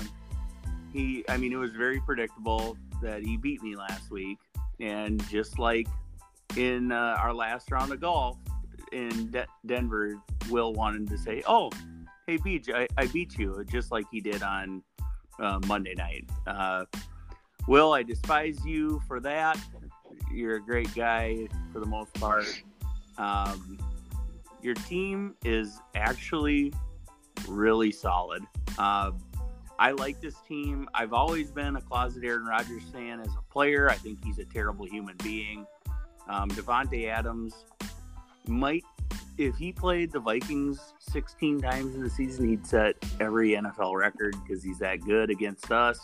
he, 0.93 1.25
I 1.27 1.37
mean, 1.37 1.51
it 1.51 1.57
was 1.57 1.71
very 1.71 1.99
predictable 1.99 2.77
that 3.01 3.23
he 3.23 3.37
beat 3.37 3.61
me 3.61 3.75
last 3.75 4.09
week, 4.09 4.37
and 4.79 5.25
just 5.29 5.59
like 5.59 5.87
in 6.55 6.91
uh, 6.91 7.17
our 7.19 7.33
last 7.33 7.69
round 7.71 7.91
of 7.91 7.99
golf 7.99 8.37
in 8.91 9.31
De- 9.31 9.47
Denver, 9.65 10.15
Will 10.49 10.73
wanted 10.73 11.09
to 11.09 11.17
say, 11.17 11.43
"Oh, 11.47 11.69
hey 12.27 12.37
Beach, 12.37 12.69
I, 12.73 12.87
I 12.97 13.07
beat 13.07 13.37
you," 13.37 13.65
just 13.69 13.91
like 13.91 14.05
he 14.11 14.21
did 14.21 14.41
on 14.41 14.81
uh, 15.39 15.59
Monday 15.67 15.95
night. 15.95 16.29
Uh, 16.47 16.85
Will, 17.67 17.93
I 17.93 18.03
despise 18.03 18.63
you 18.65 19.01
for 19.07 19.19
that. 19.21 19.57
You're 20.31 20.57
a 20.57 20.61
great 20.61 20.93
guy 20.93 21.47
for 21.73 21.79
the 21.79 21.85
most 21.85 22.13
part. 22.15 22.45
Um, 23.17 23.79
your 24.61 24.75
team 24.75 25.35
is 25.43 25.79
actually 25.95 26.73
really 27.47 27.91
solid. 27.91 28.43
Uh, 28.77 29.11
I 29.77 29.91
like 29.91 30.21
this 30.21 30.35
team. 30.47 30.87
I've 30.93 31.13
always 31.13 31.51
been 31.51 31.75
a 31.75 31.81
closet 31.81 32.23
Aaron 32.23 32.45
Rodgers 32.45 32.83
fan 32.93 33.19
as 33.19 33.27
a 33.27 33.51
player. 33.51 33.89
I 33.89 33.95
think 33.95 34.23
he's 34.23 34.39
a 34.39 34.45
terrible 34.45 34.85
human 34.85 35.15
being. 35.23 35.65
Um, 36.27 36.49
Davante 36.49 37.07
Adams 37.07 37.53
might, 38.47 38.83
if 39.37 39.55
he 39.55 39.71
played 39.71 40.11
the 40.11 40.19
Vikings 40.19 40.93
16 40.99 41.61
times 41.61 41.95
in 41.95 42.01
the 42.01 42.09
season, 42.09 42.47
he'd 42.47 42.65
set 42.65 42.95
every 43.19 43.51
NFL 43.51 43.95
record 43.95 44.35
because 44.43 44.63
he's 44.63 44.79
that 44.79 45.01
good 45.01 45.29
against 45.29 45.71
us. 45.71 45.99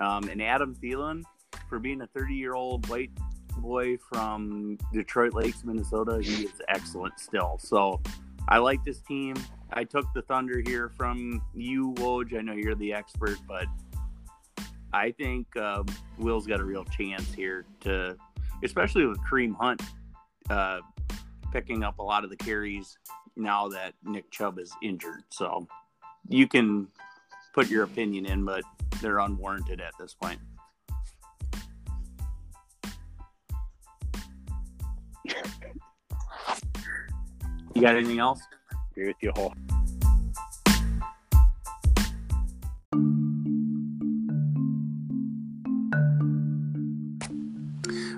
Um, 0.00 0.28
and 0.28 0.42
Adam 0.42 0.74
Thielen, 0.74 1.22
for 1.68 1.78
being 1.78 2.00
a 2.00 2.06
30 2.08 2.34
year 2.34 2.54
old 2.54 2.88
white 2.88 3.10
boy 3.58 3.96
from 3.96 4.78
Detroit 4.92 5.34
Lakes, 5.34 5.64
Minnesota, 5.64 6.20
he 6.22 6.44
is 6.44 6.62
excellent 6.68 7.18
still. 7.18 7.58
So 7.58 8.00
I 8.48 8.58
like 8.58 8.84
this 8.84 9.00
team. 9.00 9.36
I 9.72 9.84
took 9.84 10.06
the 10.14 10.22
thunder 10.22 10.62
here 10.64 10.88
from 10.88 11.42
you, 11.54 11.94
Woj. 11.98 12.36
I 12.38 12.42
know 12.42 12.52
you're 12.52 12.74
the 12.74 12.92
expert, 12.92 13.38
but 13.46 13.66
I 14.92 15.10
think 15.12 15.46
uh, 15.56 15.82
Will's 16.18 16.46
got 16.46 16.60
a 16.60 16.64
real 16.64 16.84
chance 16.84 17.32
here 17.32 17.64
to, 17.80 18.16
especially 18.62 19.06
with 19.06 19.18
Kareem 19.20 19.54
Hunt 19.56 19.82
uh, 20.50 20.80
picking 21.54 21.84
up 21.84 22.00
a 22.00 22.02
lot 22.02 22.24
of 22.24 22.30
the 22.30 22.36
carries 22.36 22.98
now 23.36 23.68
that 23.68 23.94
Nick 24.02 24.28
Chubb 24.32 24.58
is 24.58 24.72
injured. 24.82 25.22
So 25.30 25.66
you 26.28 26.48
can 26.48 26.88
put 27.54 27.70
your 27.70 27.84
opinion 27.84 28.26
in, 28.26 28.44
but 28.44 28.64
they're 29.00 29.20
unwarranted 29.20 29.80
at 29.80 29.92
this 29.98 30.14
point. 30.14 30.40
You 37.74 37.82
got 37.82 37.96
anything 37.96 38.20
else? 38.20 38.40
Agree 38.92 39.08
with 39.08 39.16
you 39.20 39.32
whole. 39.34 39.52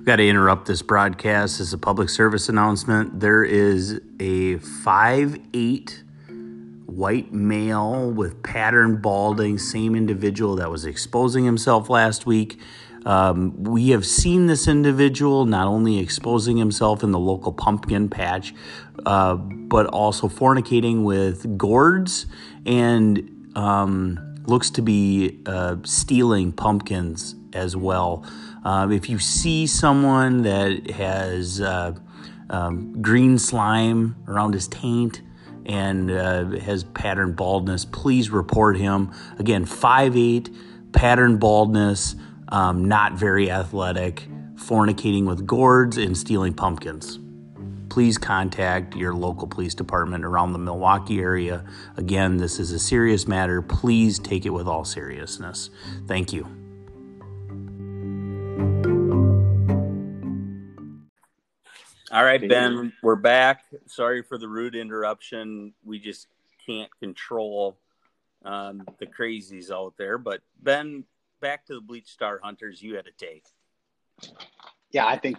Got 0.07 0.17
to 0.17 0.29
interrupt 0.29 0.67
this 0.67 0.83
broadcast 0.83 1.59
as 1.59 1.73
a 1.73 1.79
public 1.79 2.09
service 2.09 2.49
announcement. 2.49 3.19
There 3.19 3.43
is 3.43 4.01
a 4.21 4.59
five 4.59 5.37
eight 5.53 6.05
white 6.87 7.33
male 7.33 8.13
with 8.13 8.41
pattern 8.45 9.01
balding, 9.01 9.59
same 9.59 9.97
individual 9.97 10.55
that 10.57 10.71
was 10.71 10.85
exposing 10.85 11.45
himself 11.45 11.91
last 11.91 12.25
week. 12.25 12.61
Um, 13.05 13.65
we 13.65 13.91
have 13.91 14.07
seen 14.07 14.47
this 14.47 14.69
individual 14.69 15.45
not 15.45 15.67
only 15.67 15.99
exposing 15.99 16.57
himself 16.57 17.03
in 17.03 17.11
the 17.11 17.19
local 17.19 17.53
pumpkin 17.53 18.09
patch, 18.09 18.55
uh, 19.07 19.35
but 19.35 19.87
also 19.87 20.29
fornicating 20.29 21.03
with 21.03 21.59
gourds 21.59 22.27
and 22.65 23.51
um, 23.57 24.37
looks 24.47 24.71
to 24.71 24.83
be 24.83 25.41
uh, 25.47 25.77
stealing 25.83 26.53
pumpkins 26.53 27.35
as 27.53 27.75
well. 27.75 28.25
Uh, 28.67 28.89
if 28.91 29.09
you 29.09 29.17
see 29.17 29.65
someone 29.65 30.43
that 30.43 30.91
has 30.91 31.61
uh, 31.61 31.95
um, 32.51 33.01
green 33.01 33.39
slime 33.39 34.17
around 34.27 34.55
his 34.55 34.67
taint 34.67 35.23
and 35.67 36.11
uh, 36.11 36.47
has 36.59 36.83
pattern 36.83 37.33
baldness, 37.33 37.85
please 37.85 38.29
report 38.29 38.77
him. 38.77 39.13
Again, 39.39 39.65
5'8, 39.65 40.53
pattern 40.91 41.37
baldness, 41.37 42.17
um, 42.49 42.87
not 42.87 43.13
very 43.13 43.53
athletic, 43.53 44.27
fornicating 44.57 45.27
with 45.27 45.47
gourds, 45.47 45.97
and 45.97 46.19
stealing 46.19 46.53
pumpkins. 46.53 47.21
Please 47.89 48.19
contact 48.19 48.97
your 48.97 49.15
local 49.15 49.47
police 49.47 49.77
department 49.77 50.25
around 50.25 50.53
the 50.53 50.59
Milwaukee 50.59 51.21
area. 51.21 51.65
Again, 51.97 52.37
this 52.37 52.59
is 52.59 52.73
a 52.73 52.81
serious 52.81 53.29
matter. 53.29 53.63
Please 53.63 54.19
take 54.19 54.45
it 54.45 54.51
with 54.51 54.67
all 54.67 54.85
seriousness. 54.85 55.71
Thank 56.09 56.33
you. 56.33 56.66
All 62.13 62.25
right, 62.25 62.49
Ben, 62.49 62.93
we're 63.03 63.17
back. 63.17 63.65
Sorry 63.87 64.23
for 64.23 64.39
the 64.39 64.47
rude 64.47 64.77
interruption. 64.77 65.75
We 65.85 65.99
just 65.99 66.29
can't 66.65 66.91
control 67.01 67.79
um, 68.45 68.85
the 69.01 69.07
crazies 69.07 69.73
out 69.73 69.95
there. 69.99 70.17
But 70.17 70.41
Ben, 70.63 71.03
back 71.41 71.67
to 71.67 71.75
the 71.75 71.81
Bleach 71.81 72.07
Star 72.07 72.39
Hunters. 72.41 72.81
You 72.81 72.95
had 72.95 73.07
a 73.09 73.11
take. 73.19 73.45
Yeah, 74.93 75.05
I 75.05 75.19
think 75.19 75.39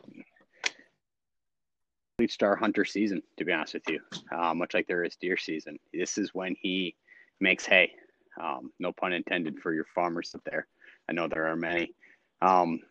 Bleach 2.17 2.33
Star 2.33 2.57
Hunter 2.57 2.83
season. 2.83 3.23
To 3.37 3.45
be 3.45 3.53
honest 3.53 3.75
with 3.75 3.89
you, 3.89 4.01
uh, 4.37 4.53
much 4.53 4.73
like 4.73 4.87
there 4.87 5.05
is 5.05 5.15
deer 5.15 5.37
season, 5.37 5.79
this 5.93 6.17
is 6.17 6.33
when 6.33 6.53
he 6.59 6.97
makes 7.39 7.65
hay. 7.65 7.93
Um, 8.41 8.73
no 8.77 8.91
pun 8.91 9.13
intended 9.13 9.59
for 9.59 9.73
your 9.73 9.85
farmers 9.95 10.35
up 10.35 10.41
there. 10.43 10.67
I 11.09 11.13
know 11.13 11.29
there 11.29 11.47
are 11.47 11.55
many. 11.55 11.93
Um, 12.41 12.81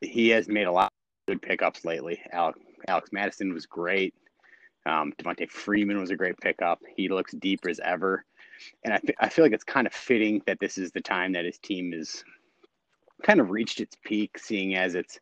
he 0.00 0.30
has 0.30 0.48
made 0.48 0.66
a 0.66 0.72
lot 0.72 0.90
good 1.26 1.42
pickups 1.42 1.84
lately. 1.84 2.20
Alex, 2.32 2.58
Alex 2.88 3.10
Mattison 3.12 3.52
was 3.52 3.66
great. 3.66 4.14
Um, 4.84 5.12
Devonta 5.18 5.48
Freeman 5.48 6.00
was 6.00 6.10
a 6.10 6.16
great 6.16 6.38
pickup. 6.38 6.80
He 6.96 7.08
looks 7.08 7.32
deeper 7.32 7.68
as 7.68 7.80
ever. 7.80 8.24
And 8.84 8.94
I, 8.94 8.98
th- 8.98 9.16
I 9.20 9.28
feel 9.28 9.44
like 9.44 9.52
it's 9.52 9.64
kind 9.64 9.86
of 9.86 9.92
fitting 9.92 10.42
that 10.46 10.58
this 10.60 10.78
is 10.78 10.90
the 10.92 11.00
time 11.00 11.32
that 11.32 11.44
his 11.44 11.58
team 11.58 11.92
is 11.92 12.24
kind 13.22 13.40
of 13.40 13.50
reached 13.50 13.80
its 13.80 13.96
peak, 14.04 14.38
seeing 14.38 14.74
as 14.74 14.94
it's 14.94 15.20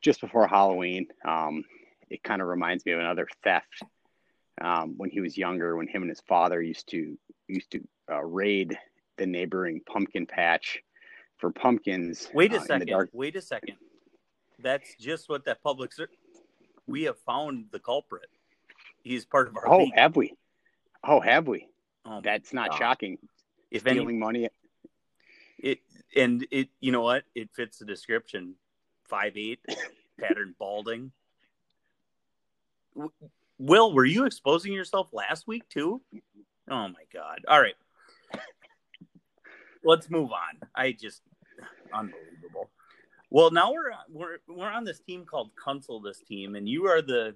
just 0.00 0.20
before 0.20 0.46
Halloween. 0.46 1.06
Um, 1.26 1.64
it 2.10 2.22
kind 2.22 2.42
of 2.42 2.48
reminds 2.48 2.84
me 2.84 2.92
of 2.92 3.00
another 3.00 3.28
theft 3.44 3.82
um, 4.60 4.94
when 4.96 5.10
he 5.10 5.20
was 5.20 5.36
younger, 5.36 5.76
when 5.76 5.88
him 5.88 6.02
and 6.02 6.10
his 6.10 6.22
father 6.28 6.60
used 6.60 6.88
to 6.90 7.16
used 7.48 7.70
to 7.72 7.80
uh, 8.10 8.22
raid 8.22 8.78
the 9.18 9.26
neighboring 9.26 9.80
pumpkin 9.86 10.26
patch 10.26 10.82
for 11.38 11.50
pumpkins. 11.50 12.28
Wait 12.34 12.52
a 12.52 12.56
uh, 12.56 12.60
second. 12.60 13.08
Wait 13.12 13.36
a 13.36 13.40
second. 13.40 13.76
That's 14.62 14.94
just 14.98 15.28
what 15.28 15.44
that 15.46 15.62
public. 15.62 15.92
Ser- 15.92 16.08
we 16.86 17.02
have 17.04 17.18
found 17.18 17.66
the 17.72 17.78
culprit. 17.78 18.26
He's 19.02 19.24
part 19.24 19.48
of 19.48 19.56
our 19.56 19.68
Oh, 19.68 19.78
league. 19.80 19.92
have 19.94 20.16
we? 20.16 20.34
Oh, 21.04 21.20
have 21.20 21.48
we? 21.48 21.68
Oh 22.04 22.20
That's 22.22 22.52
not 22.52 22.70
God. 22.70 22.78
shocking. 22.78 23.18
If 23.70 23.86
any, 23.86 24.00
Stealing 24.00 24.18
money. 24.18 24.48
it 25.58 25.80
and 26.14 26.46
it. 26.50 26.68
You 26.80 26.92
know 26.92 27.02
what? 27.02 27.24
It 27.34 27.50
fits 27.54 27.78
the 27.78 27.84
description. 27.84 28.54
Five 29.08 29.36
eight, 29.36 29.60
pattern 30.20 30.54
balding. 30.58 31.12
Will, 33.58 33.92
were 33.92 34.04
you 34.04 34.24
exposing 34.26 34.72
yourself 34.72 35.08
last 35.12 35.46
week 35.46 35.68
too? 35.68 36.00
Oh 36.70 36.88
my 36.88 37.04
God! 37.12 37.40
All 37.48 37.60
right, 37.60 37.74
let's 39.84 40.08
move 40.10 40.30
on. 40.30 40.68
I 40.74 40.92
just 40.92 41.22
unbelievable. 41.92 42.70
Well, 43.32 43.50
now 43.50 43.72
we're 43.72 43.92
we're 44.10 44.38
we're 44.46 44.70
on 44.70 44.84
this 44.84 45.00
team 45.00 45.24
called 45.24 45.52
Council. 45.64 46.02
This 46.02 46.20
team, 46.20 46.54
and 46.54 46.68
you 46.68 46.86
are 46.88 47.00
the 47.00 47.34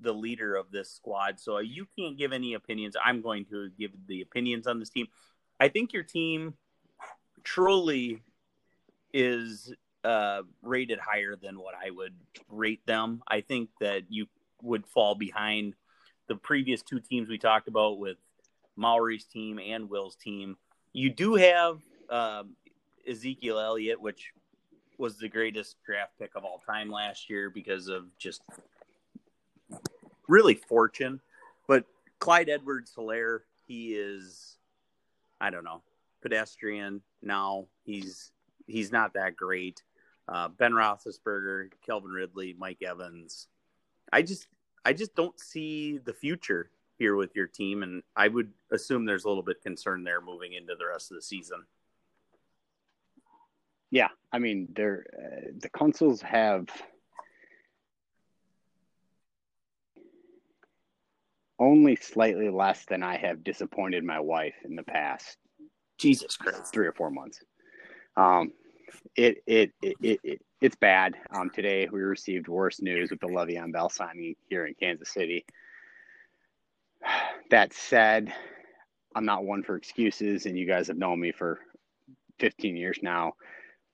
the 0.00 0.12
leader 0.12 0.56
of 0.56 0.72
this 0.72 0.90
squad, 0.90 1.38
so 1.38 1.58
you 1.58 1.86
can't 1.96 2.18
give 2.18 2.32
any 2.32 2.54
opinions. 2.54 2.96
I'm 3.02 3.22
going 3.22 3.44
to 3.50 3.70
give 3.78 3.92
the 4.08 4.22
opinions 4.22 4.66
on 4.66 4.80
this 4.80 4.90
team. 4.90 5.06
I 5.60 5.68
think 5.68 5.92
your 5.92 6.02
team 6.02 6.54
truly 7.44 8.24
is 9.14 9.72
uh, 10.02 10.42
rated 10.62 10.98
higher 10.98 11.36
than 11.36 11.60
what 11.60 11.76
I 11.76 11.90
would 11.90 12.14
rate 12.50 12.84
them. 12.84 13.22
I 13.28 13.40
think 13.40 13.70
that 13.80 14.02
you 14.08 14.26
would 14.62 14.84
fall 14.84 15.14
behind 15.14 15.74
the 16.26 16.34
previous 16.34 16.82
two 16.82 16.98
teams 16.98 17.28
we 17.28 17.38
talked 17.38 17.68
about 17.68 18.00
with 18.00 18.16
Maury's 18.74 19.26
team 19.26 19.60
and 19.60 19.88
Will's 19.88 20.16
team. 20.16 20.56
You 20.92 21.10
do 21.10 21.36
have 21.36 21.78
um, 22.10 22.56
Ezekiel 23.08 23.60
Elliott, 23.60 24.00
which 24.00 24.32
was 24.98 25.18
the 25.18 25.28
greatest 25.28 25.76
draft 25.84 26.12
pick 26.18 26.34
of 26.34 26.44
all 26.44 26.62
time 26.66 26.90
last 26.90 27.28
year 27.30 27.50
because 27.50 27.88
of 27.88 28.04
just 28.18 28.42
really 30.28 30.54
fortune. 30.54 31.20
But 31.66 31.84
Clyde 32.18 32.48
Edwards 32.48 32.92
Helaire, 32.96 33.40
he 33.66 33.94
is, 33.94 34.56
I 35.40 35.50
don't 35.50 35.64
know, 35.64 35.82
pedestrian 36.22 37.02
now. 37.22 37.66
He's 37.84 38.32
he's 38.66 38.92
not 38.92 39.14
that 39.14 39.36
great. 39.36 39.82
Uh, 40.28 40.48
ben 40.48 40.72
Roethlisberger, 40.72 41.70
Calvin 41.84 42.10
Ridley, 42.10 42.54
Mike 42.58 42.82
Evans. 42.82 43.48
I 44.12 44.22
just 44.22 44.48
I 44.84 44.92
just 44.92 45.14
don't 45.14 45.38
see 45.38 45.98
the 45.98 46.12
future 46.12 46.70
here 46.98 47.16
with 47.16 47.36
your 47.36 47.46
team, 47.46 47.82
and 47.82 48.02
I 48.16 48.28
would 48.28 48.52
assume 48.70 49.04
there's 49.04 49.24
a 49.24 49.28
little 49.28 49.42
bit 49.42 49.62
concern 49.62 50.04
there 50.04 50.20
moving 50.20 50.54
into 50.54 50.74
the 50.76 50.86
rest 50.86 51.10
of 51.10 51.16
the 51.16 51.22
season. 51.22 51.64
Yeah, 53.96 54.08
I 54.30 54.38
mean, 54.38 54.68
they're 54.76 55.06
uh, 55.18 55.52
the 55.58 55.70
consoles 55.70 56.20
have 56.20 56.66
only 61.58 61.96
slightly 61.96 62.50
less 62.50 62.84
than 62.84 63.02
I 63.02 63.16
have 63.16 63.42
disappointed 63.42 64.04
my 64.04 64.20
wife 64.20 64.52
in 64.66 64.76
the 64.76 64.82
past 64.82 65.38
Jesus 65.96 66.36
Christ! 66.36 66.74
three 66.74 66.86
or 66.86 66.92
four 66.92 67.10
months. 67.10 67.42
Um, 68.18 68.52
it 69.16 69.38
it 69.46 69.72
it, 69.80 69.96
it, 70.02 70.20
it 70.22 70.42
it's 70.60 70.76
bad. 70.76 71.14
Um, 71.30 71.48
today 71.48 71.88
we 71.90 72.00
received 72.02 72.48
worse 72.48 72.82
news 72.82 73.10
with 73.10 73.20
the 73.20 73.28
Le'Veon 73.28 73.72
Bell 73.72 73.88
signing 73.88 74.36
here 74.50 74.66
in 74.66 74.74
Kansas 74.74 75.10
City. 75.10 75.46
That 77.48 77.72
said, 77.72 78.34
I'm 79.14 79.24
not 79.24 79.44
one 79.44 79.62
for 79.62 79.76
excuses, 79.76 80.44
and 80.44 80.58
you 80.58 80.66
guys 80.66 80.88
have 80.88 80.98
known 80.98 81.20
me 81.20 81.30
for 81.30 81.60
15 82.40 82.76
years 82.76 82.98
now. 83.02 83.34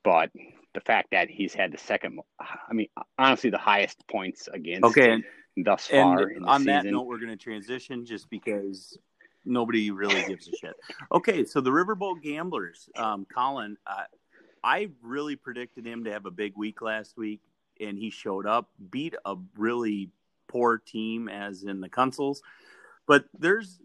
But 0.04 0.30
the 0.74 0.80
fact 0.80 1.08
that 1.12 1.28
he's 1.28 1.54
had 1.54 1.72
the 1.72 1.78
second, 1.78 2.20
I 2.40 2.72
mean, 2.72 2.88
honestly, 3.18 3.50
the 3.50 3.58
highest 3.58 4.06
points 4.08 4.48
against 4.52 4.84
Okay, 4.84 5.22
thus 5.56 5.86
far 5.86 6.22
in 6.22 6.36
and 6.36 6.46
on 6.46 6.60
season. 6.60 6.74
that 6.74 6.84
note, 6.86 7.06
we're 7.06 7.18
going 7.18 7.30
to 7.30 7.36
transition 7.36 8.04
just 8.04 8.28
because 8.30 8.98
nobody 9.44 9.90
really 9.90 10.24
gives 10.26 10.48
a 10.48 10.52
shit. 10.52 10.74
Okay, 11.12 11.44
so 11.44 11.60
the 11.60 11.70
Riverboat 11.70 12.22
Gamblers, 12.22 12.88
um, 12.96 13.26
Colin, 13.32 13.76
uh, 13.86 14.04
I 14.64 14.90
really 15.02 15.36
predicted 15.36 15.86
him 15.86 16.04
to 16.04 16.12
have 16.12 16.26
a 16.26 16.30
big 16.30 16.56
week 16.56 16.82
last 16.82 17.16
week, 17.16 17.40
and 17.80 17.98
he 17.98 18.10
showed 18.10 18.46
up, 18.46 18.70
beat 18.90 19.14
a 19.24 19.36
really 19.56 20.10
poor 20.48 20.78
team, 20.78 21.28
as 21.28 21.64
in 21.64 21.80
the 21.80 21.88
Consuls. 21.88 22.42
But 23.06 23.24
there's 23.38 23.80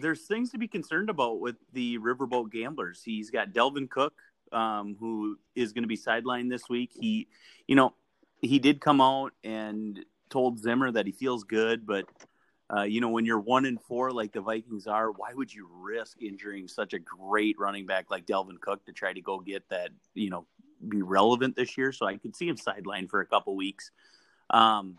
there's 0.00 0.22
things 0.22 0.50
to 0.50 0.58
be 0.58 0.66
concerned 0.66 1.10
about 1.10 1.40
with 1.40 1.56
the 1.72 1.98
Riverboat 1.98 2.50
Gamblers. 2.50 3.02
He's 3.04 3.30
got 3.30 3.52
Dalvin 3.52 3.88
Cook, 3.88 4.14
um, 4.52 4.96
who 4.98 5.38
is 5.54 5.72
going 5.72 5.84
to 5.84 5.88
be 5.88 5.96
sidelined 5.96 6.50
this 6.50 6.68
week. 6.68 6.90
He, 6.98 7.28
you 7.66 7.76
know, 7.76 7.94
he 8.40 8.58
did 8.58 8.80
come 8.80 9.00
out 9.00 9.32
and 9.42 10.04
told 10.30 10.58
Zimmer 10.58 10.90
that 10.92 11.06
he 11.06 11.12
feels 11.12 11.44
good, 11.44 11.86
but 11.86 12.06
uh, 12.74 12.82
you 12.82 13.00
know, 13.00 13.10
when 13.10 13.26
you're 13.26 13.40
one 13.40 13.66
and 13.66 13.80
four 13.80 14.10
like 14.10 14.32
the 14.32 14.40
Vikings 14.40 14.86
are, 14.86 15.10
why 15.10 15.32
would 15.34 15.52
you 15.52 15.68
risk 15.70 16.22
injuring 16.22 16.66
such 16.66 16.94
a 16.94 16.98
great 16.98 17.56
running 17.58 17.86
back 17.86 18.10
like 18.10 18.26
Dalvin 18.26 18.60
Cook 18.60 18.84
to 18.86 18.92
try 18.92 19.12
to 19.12 19.20
go 19.20 19.38
get 19.38 19.68
that, 19.68 19.90
you 20.14 20.30
know, 20.30 20.46
be 20.88 21.02
relevant 21.02 21.56
this 21.56 21.76
year? 21.76 21.92
So 21.92 22.06
I 22.06 22.16
could 22.16 22.34
see 22.34 22.48
him 22.48 22.56
sidelined 22.56 23.10
for 23.10 23.20
a 23.20 23.26
couple 23.26 23.54
weeks, 23.54 23.90
um, 24.48 24.98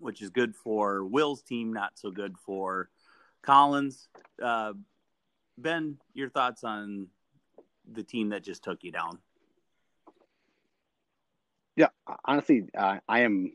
which 0.00 0.20
is 0.20 0.30
good 0.30 0.56
for 0.56 1.04
Will's 1.04 1.42
team, 1.42 1.72
not 1.72 1.92
so 1.94 2.10
good 2.10 2.36
for 2.38 2.90
Collins. 3.42 4.08
Uh, 4.42 4.72
ben, 5.56 5.96
your 6.12 6.28
thoughts 6.28 6.64
on 6.64 7.06
the 7.92 8.02
team 8.02 8.30
that 8.30 8.42
just 8.42 8.62
took 8.62 8.82
you 8.82 8.92
down? 8.92 9.18
Yeah, 11.76 11.88
honestly, 12.24 12.64
uh, 12.76 12.98
I 13.08 13.20
am. 13.20 13.52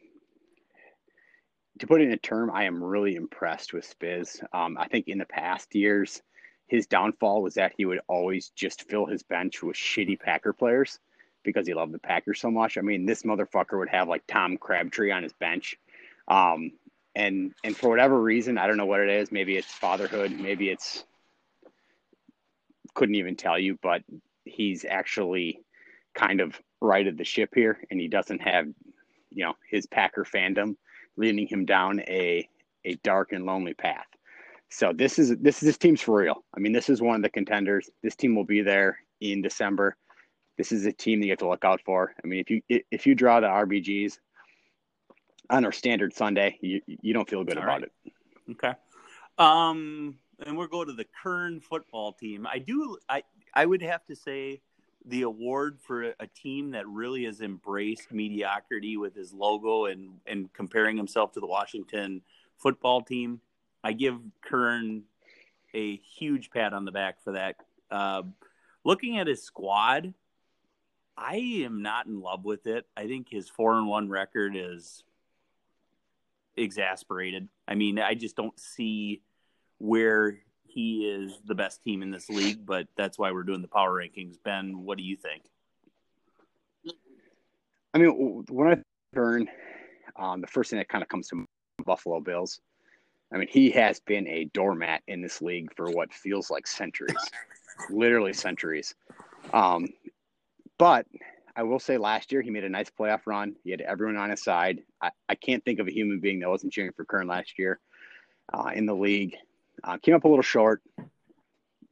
To 1.80 1.88
put 1.88 2.02
it 2.02 2.06
in 2.06 2.14
a 2.14 2.18
term, 2.18 2.50
I 2.52 2.64
am 2.64 2.82
really 2.82 3.16
impressed 3.16 3.74
with 3.74 3.86
Spiz. 3.86 4.42
Um, 4.54 4.78
I 4.80 4.88
think 4.88 5.10
in 5.10 5.18
the 5.18 5.26
past 5.26 5.76
years, 5.76 6.22
his 6.68 6.88
downfall 6.88 7.42
was 7.42 7.56
that 7.56 7.74
he 7.78 7.86
would 7.86 8.00
always 8.08 8.50
just 8.50 8.88
fill 8.90 9.06
his 9.06 9.24
bench 9.24 9.62
with 9.62 9.76
shitty 9.76 10.20
Packer 10.20 10.54
players 10.54 11.00
because 11.44 11.68
he 11.68 11.74
loved 11.74 11.94
the 11.94 12.00
Packers 12.00 12.40
so 12.40 12.50
much. 12.50 12.78
I 12.78 12.82
mean, 12.82 13.06
this 13.06 13.24
motherfucker 13.24 13.78
would 13.78 13.90
have 13.90 14.08
like 14.08 14.26
Tom 14.26 14.58
Crabtree 14.58 15.12
on 15.12 15.24
his 15.24 15.34
bench, 15.34 15.78
um, 16.28 16.72
and 17.14 17.54
and 17.64 17.76
for 17.76 17.90
whatever 17.90 18.20
reason, 18.20 18.58
I 18.58 18.68
don't 18.68 18.78
know 18.78 18.86
what 18.86 19.02
it 19.02 19.10
is. 19.10 19.32
Maybe 19.32 19.58
it's 19.58 19.72
fatherhood. 19.72 20.32
Maybe 20.32 20.70
it's 20.70 21.04
couldn't 22.96 23.16
even 23.16 23.36
tell 23.36 23.60
you, 23.60 23.78
but 23.82 24.02
he's 24.46 24.86
actually 24.86 25.62
kind 26.16 26.42
of 26.42 26.60
righted 26.82 27.18
the 27.18 27.24
ship 27.24 27.52
here, 27.54 27.80
and 27.92 28.00
he 28.00 28.08
doesn't 28.08 28.42
have, 28.42 28.68
you 29.30 29.46
know, 29.46 29.54
his 29.70 29.86
Packer 29.86 30.24
fandom 30.24 30.76
leading 31.18 31.48
him 31.48 31.66
down 31.66 32.02
a 32.02 32.48
a 32.84 32.96
dark 33.04 33.32
and 33.32 33.46
lonely 33.46 33.74
path. 33.74 34.06
So 34.70 34.94
this 34.94 35.20
is 35.20 35.36
this 35.38 35.62
is 35.62 35.68
this 35.68 35.78
team's 35.78 36.02
for 36.02 36.20
real. 36.20 36.44
I 36.56 36.60
mean, 36.60 36.74
this 36.74 36.90
is 36.90 37.02
one 37.02 37.16
of 37.16 37.22
the 37.22 37.30
contenders. 37.30 37.90
This 38.04 38.16
team 38.16 38.36
will 38.36 38.46
be 38.46 38.62
there 38.62 39.00
in 39.22 39.42
December. 39.42 39.96
This 40.58 40.72
is 40.72 40.86
a 40.86 40.92
team 40.92 41.20
that 41.20 41.26
you 41.26 41.32
have 41.32 41.40
to 41.40 41.50
look 41.50 41.66
out 41.66 41.82
for. 41.86 42.14
I 42.24 42.28
mean, 42.28 42.40
if 42.40 42.50
you 42.50 42.62
if 42.92 43.06
you 43.06 43.16
draw 43.16 43.40
the 43.40 43.48
RBGs 43.48 44.18
on 45.50 45.66
our 45.66 45.72
standard 45.72 46.14
Sunday, 46.14 46.58
you 46.62 46.82
you 46.88 47.14
don't 47.14 47.30
feel 47.30 47.44
good 47.44 47.58
All 47.58 47.64
about 47.64 47.82
right. 47.82 47.92
it. 48.06 48.14
Okay. 48.52 48.74
Um, 49.38 50.18
and 50.46 50.58
we'll 50.58 50.68
go 50.68 50.84
to 50.84 50.94
the 50.94 51.06
Kern 51.24 51.60
football 51.60 52.14
team. 52.14 52.48
I 52.48 52.60
do. 52.60 52.98
I 53.10 53.24
I 53.54 53.66
would 53.66 53.82
have 53.82 54.06
to 54.06 54.16
say 54.16 54.62
the 55.06 55.22
award 55.22 55.80
for 55.80 56.14
a 56.20 56.28
team 56.28 56.72
that 56.72 56.88
really 56.88 57.26
has 57.26 57.42
embraced 57.42 58.12
mediocrity 58.12 58.98
with 58.98 59.16
his 59.16 59.34
logo 59.34 59.86
and 59.86 60.20
and 60.26 60.52
comparing 60.54 60.98
himself 60.98 61.32
to 61.34 61.40
the 61.40 61.48
Washington 61.48 62.22
football 62.58 63.02
team. 63.02 63.40
I 63.84 63.94
give 63.94 64.20
Kern 64.42 65.04
a 65.74 65.98
huge 65.98 66.50
pat 66.50 66.74
on 66.74 66.86
the 66.86 66.92
back 66.92 67.22
for 67.24 67.34
that. 67.34 67.58
Uh, 67.92 68.24
looking 68.84 69.20
at 69.20 69.28
his 69.28 69.44
squad, 69.44 70.14
I 71.18 71.36
am 71.64 71.82
not 71.82 72.08
in 72.08 72.20
love 72.20 72.46
with 72.46 72.66
it. 72.66 72.88
I 72.98 73.08
think 73.08 73.28
his 73.30 73.48
four 73.48 73.78
and 73.78 73.88
one 73.88 74.10
record 74.10 74.56
is 74.56 75.04
exasperated. 76.58 77.48
I 77.68 77.76
mean, 77.76 78.00
I 78.00 78.16
just 78.16 78.36
don't 78.36 78.60
see 78.60 79.22
where 79.80 80.40
he 80.68 81.08
is 81.10 81.40
the 81.46 81.56
best 81.56 81.84
team 81.84 82.02
in 82.02 82.12
this 82.12 82.30
league, 82.30 82.66
but 82.66 82.88
that's 82.98 83.18
why 83.18 83.32
we're 83.32 83.44
doing 83.44 83.62
the 83.62 83.68
power 83.68 83.94
rankings. 83.94 84.36
Ben, 84.44 84.84
what 84.84 84.98
do 84.98 85.04
you 85.04 85.16
think? 85.16 85.44
I 87.94 87.98
mean, 87.98 88.44
when 88.50 88.68
I 88.68 88.82
turn, 89.16 89.48
um, 90.18 90.42
the 90.42 90.48
first 90.48 90.70
thing 90.70 90.80
that 90.80 90.90
kind 90.90 91.02
of 91.02 91.08
comes 91.08 91.30
to 91.30 91.36
mind, 91.36 91.48
Buffalo 91.86 92.20
Bills. 92.20 92.60
I 93.34 93.38
mean, 93.38 93.48
he 93.50 93.72
has 93.72 94.00
been 94.02 94.28
a 94.28 94.46
doormat 94.54 95.02
in 95.08 95.22
this 95.22 95.42
league 95.42 95.74
for 95.76 95.90
what 95.90 96.14
feels 96.14 96.50
like 96.50 96.68
centuries, 96.68 97.16
literally 97.90 98.34
centuries. 98.34 98.96
Um, 99.54 99.88
but 100.78 101.06
I 101.56 101.64
will 101.64 101.80
say 101.80 101.98
last 101.98 102.32
year 102.32 102.42
he 102.42 102.50
made 102.50 102.66
a 102.66 102.70
nice 102.70 102.90
playoff 102.90 103.22
run. 103.26 103.56
He 103.64 103.72
had 103.72 103.82
everyone 103.82 104.18
on 104.18 104.30
his 104.30 104.44
side. 104.44 104.82
I, 105.02 105.12
I 105.30 105.36
can't 105.36 105.64
think 105.64 105.80
of 105.80 105.88
a 105.88 105.94
human 105.94 106.20
being 106.20 106.40
that 106.40 106.50
wasn't 106.50 106.74
cheering 106.74 106.92
for 106.92 107.06
Kern 107.06 107.28
last 107.28 107.58
year 107.58 107.80
uh, 108.54 108.72
in 108.74 108.86
the 108.86 108.96
league. 108.96 109.38
Uh, 109.86 109.98
came 109.98 110.16
up 110.16 110.24
a 110.24 110.28
little 110.28 110.42
short. 110.42 110.82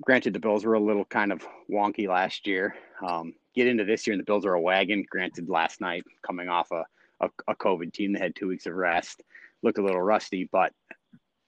Granted, 0.02 0.34
the 0.34 0.40
Bills 0.40 0.66
were 0.66 0.74
a 0.74 0.80
little 0.80 1.06
kind 1.06 1.32
of 1.32 1.46
wonky 1.72 2.08
last 2.08 2.48
year. 2.48 2.76
Um, 3.08 3.36
get 3.56 3.68
into 3.68 3.86
this 3.86 4.08
year, 4.08 4.14
and 4.14 4.20
the 4.20 4.26
Bills 4.26 4.46
are 4.46 4.56
a 4.56 4.62
wagon. 4.62 5.06
Granted, 5.10 5.48
last 5.48 5.80
night 5.80 6.04
coming 6.26 6.50
off 6.50 6.72
a, 6.72 6.86
a, 7.22 7.30
a 7.48 7.56
COVID 7.56 7.94
team 7.94 8.14
that 8.14 8.22
had 8.22 8.36
two 8.36 8.48
weeks 8.48 8.66
of 8.66 8.74
rest, 8.74 9.22
looked 9.62 9.78
a 9.78 9.84
little 9.84 10.02
rusty, 10.02 10.50
but 10.52 10.74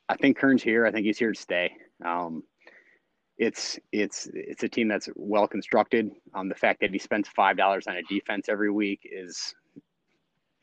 I 0.08 0.16
think 0.16 0.38
Kern's 0.38 0.62
here. 0.62 0.86
I 0.86 0.92
think 0.92 1.06
he's 1.06 1.18
here 1.18 1.34
to 1.34 1.40
stay. 1.40 1.76
Um, 2.04 2.44
it's 3.38 3.78
it's 3.92 4.30
it's 4.34 4.64
a 4.64 4.70
team 4.70 4.88
that's 4.88 5.10
well 5.16 5.48
constructed. 5.48 6.12
Um, 6.34 6.48
the 6.48 6.56
fact 6.56 6.80
that 6.82 6.92
he 6.92 7.00
spends 7.00 7.28
five 7.28 7.58
dollars 7.58 7.88
on 7.88 7.98
a 7.98 8.04
defense 8.04 8.48
every 8.48 8.72
week 8.72 9.02
is 9.04 9.54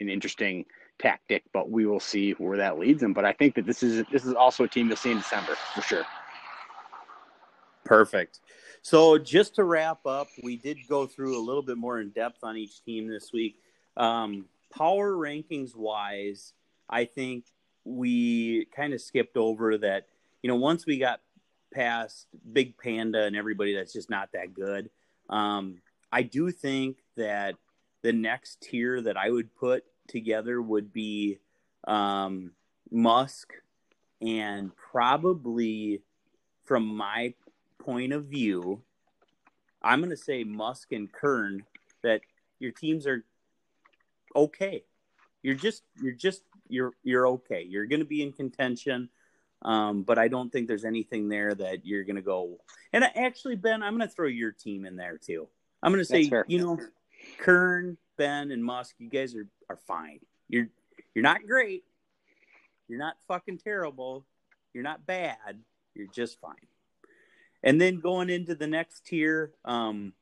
an 0.00 0.08
interesting 0.08 0.64
tactic, 1.02 1.42
but 1.52 1.70
we 1.70 1.84
will 1.84 2.00
see 2.00 2.32
where 2.32 2.56
that 2.56 2.78
leads 2.78 3.02
him. 3.02 3.12
But 3.12 3.24
I 3.24 3.32
think 3.32 3.54
that 3.56 3.66
this 3.66 3.82
is 3.82 4.04
this 4.10 4.24
is 4.24 4.34
also 4.34 4.64
a 4.64 4.68
team 4.68 4.88
you'll 4.88 4.96
see 4.96 5.10
in 5.10 5.18
December 5.18 5.56
for 5.74 5.82
sure. 5.82 6.04
Perfect. 7.84 8.40
So 8.82 9.18
just 9.18 9.56
to 9.56 9.64
wrap 9.64 10.06
up, 10.06 10.28
we 10.42 10.56
did 10.56 10.78
go 10.88 11.06
through 11.06 11.38
a 11.38 11.42
little 11.44 11.62
bit 11.62 11.76
more 11.76 12.00
in 12.00 12.10
depth 12.10 12.38
on 12.42 12.56
each 12.56 12.82
team 12.84 13.08
this 13.08 13.32
week. 13.32 13.56
Um, 13.96 14.46
power 14.74 15.12
rankings 15.12 15.76
wise, 15.76 16.52
I 16.88 17.04
think 17.04 17.44
we 17.84 18.66
kind 18.74 18.94
of 18.94 19.00
skipped 19.00 19.36
over 19.36 19.78
that. 19.78 20.06
You 20.42 20.48
know, 20.48 20.56
once 20.56 20.86
we 20.86 20.98
got 20.98 21.20
past 21.72 22.26
Big 22.52 22.76
Panda 22.76 23.22
and 23.24 23.36
everybody 23.36 23.74
that's 23.74 23.92
just 23.92 24.10
not 24.10 24.30
that 24.32 24.54
good, 24.54 24.90
um, 25.30 25.80
I 26.10 26.22
do 26.22 26.50
think 26.50 26.98
that 27.16 27.54
the 28.02 28.12
next 28.12 28.60
tier 28.60 29.00
that 29.02 29.16
I 29.16 29.30
would 29.30 29.54
put 29.54 29.84
together 30.12 30.62
would 30.62 30.92
be 30.92 31.38
um, 31.88 32.52
Musk 32.90 33.52
and 34.20 34.70
probably 34.76 36.02
from 36.64 36.86
my 36.86 37.34
point 37.78 38.12
of 38.12 38.26
view, 38.26 38.82
I'm 39.82 40.00
going 40.00 40.10
to 40.10 40.16
say 40.16 40.44
Musk 40.44 40.92
and 40.92 41.10
Kern 41.12 41.64
that 42.02 42.20
your 42.60 42.70
teams 42.70 43.06
are 43.06 43.24
okay. 44.36 44.84
You're 45.42 45.56
just 45.56 45.82
you're 46.00 46.12
just 46.12 46.42
you're 46.68 46.92
you're 47.02 47.26
okay. 47.28 47.66
You're 47.68 47.86
going 47.86 48.00
to 48.00 48.06
be 48.06 48.22
in 48.22 48.32
contention, 48.32 49.08
um, 49.62 50.04
but 50.04 50.18
I 50.18 50.28
don't 50.28 50.50
think 50.50 50.68
there's 50.68 50.84
anything 50.84 51.28
there 51.28 51.52
that 51.52 51.84
you're 51.84 52.04
going 52.04 52.16
to 52.16 52.22
go. 52.22 52.58
And 52.92 53.04
actually, 53.16 53.56
Ben, 53.56 53.82
I'm 53.82 53.96
going 53.96 54.08
to 54.08 54.14
throw 54.14 54.28
your 54.28 54.52
team 54.52 54.86
in 54.86 54.94
there 54.94 55.18
too. 55.18 55.48
I'm 55.82 55.92
going 55.92 56.04
to 56.04 56.08
say, 56.08 56.30
you 56.46 56.58
know, 56.58 56.78
Kern, 57.38 57.96
Ben, 58.16 58.52
and 58.52 58.64
Musk. 58.64 58.94
You 58.98 59.10
guys 59.10 59.34
are 59.34 59.48
are 59.72 59.78
fine. 59.86 60.20
You're 60.48 60.68
you're 61.14 61.22
not 61.22 61.46
great. 61.46 61.84
You're 62.88 62.98
not 62.98 63.16
fucking 63.26 63.58
terrible. 63.58 64.26
You're 64.74 64.84
not 64.84 65.06
bad. 65.06 65.60
You're 65.94 66.08
just 66.08 66.40
fine. 66.40 66.54
And 67.62 67.80
then 67.80 68.00
going 68.00 68.30
into 68.30 68.54
the 68.54 68.66
next 68.66 69.06
tier, 69.06 69.52
um, 69.64 70.12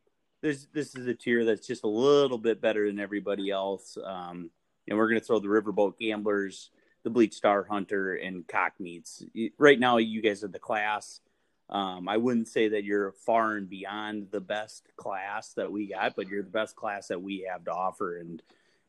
this 0.42 0.66
this 0.72 0.94
is 0.94 1.06
a 1.06 1.14
tier 1.14 1.44
that's 1.44 1.66
just 1.66 1.84
a 1.84 1.88
little 1.88 2.38
bit 2.38 2.60
better 2.60 2.86
than 2.86 3.00
everybody 3.00 3.50
else. 3.50 3.96
Um, 4.02 4.50
and 4.88 4.98
we're 4.98 5.12
to 5.12 5.20
throw 5.20 5.38
the 5.38 5.48
Riverboat 5.48 5.98
Gamblers, 5.98 6.70
the 7.04 7.10
Bleach 7.10 7.34
Star 7.34 7.64
Hunter, 7.68 8.14
and 8.14 8.46
Cock 8.46 8.72
Meats. 8.78 9.22
Right 9.58 9.78
now, 9.78 9.98
you 9.98 10.22
guys 10.22 10.42
are 10.44 10.48
the 10.48 10.58
class. 10.58 11.20
Um, 11.68 12.08
I 12.08 12.16
wouldn't 12.16 12.48
say 12.48 12.68
that 12.68 12.82
you're 12.82 13.12
far 13.12 13.54
and 13.54 13.70
beyond 13.70 14.28
the 14.32 14.40
best 14.40 14.88
class 14.96 15.52
that 15.54 15.70
we 15.70 15.86
got, 15.86 16.16
but 16.16 16.28
you're 16.28 16.42
the 16.42 16.50
best 16.50 16.74
class 16.74 17.08
that 17.08 17.22
we 17.22 17.46
have 17.48 17.64
to 17.66 17.72
offer. 17.72 18.16
And 18.18 18.42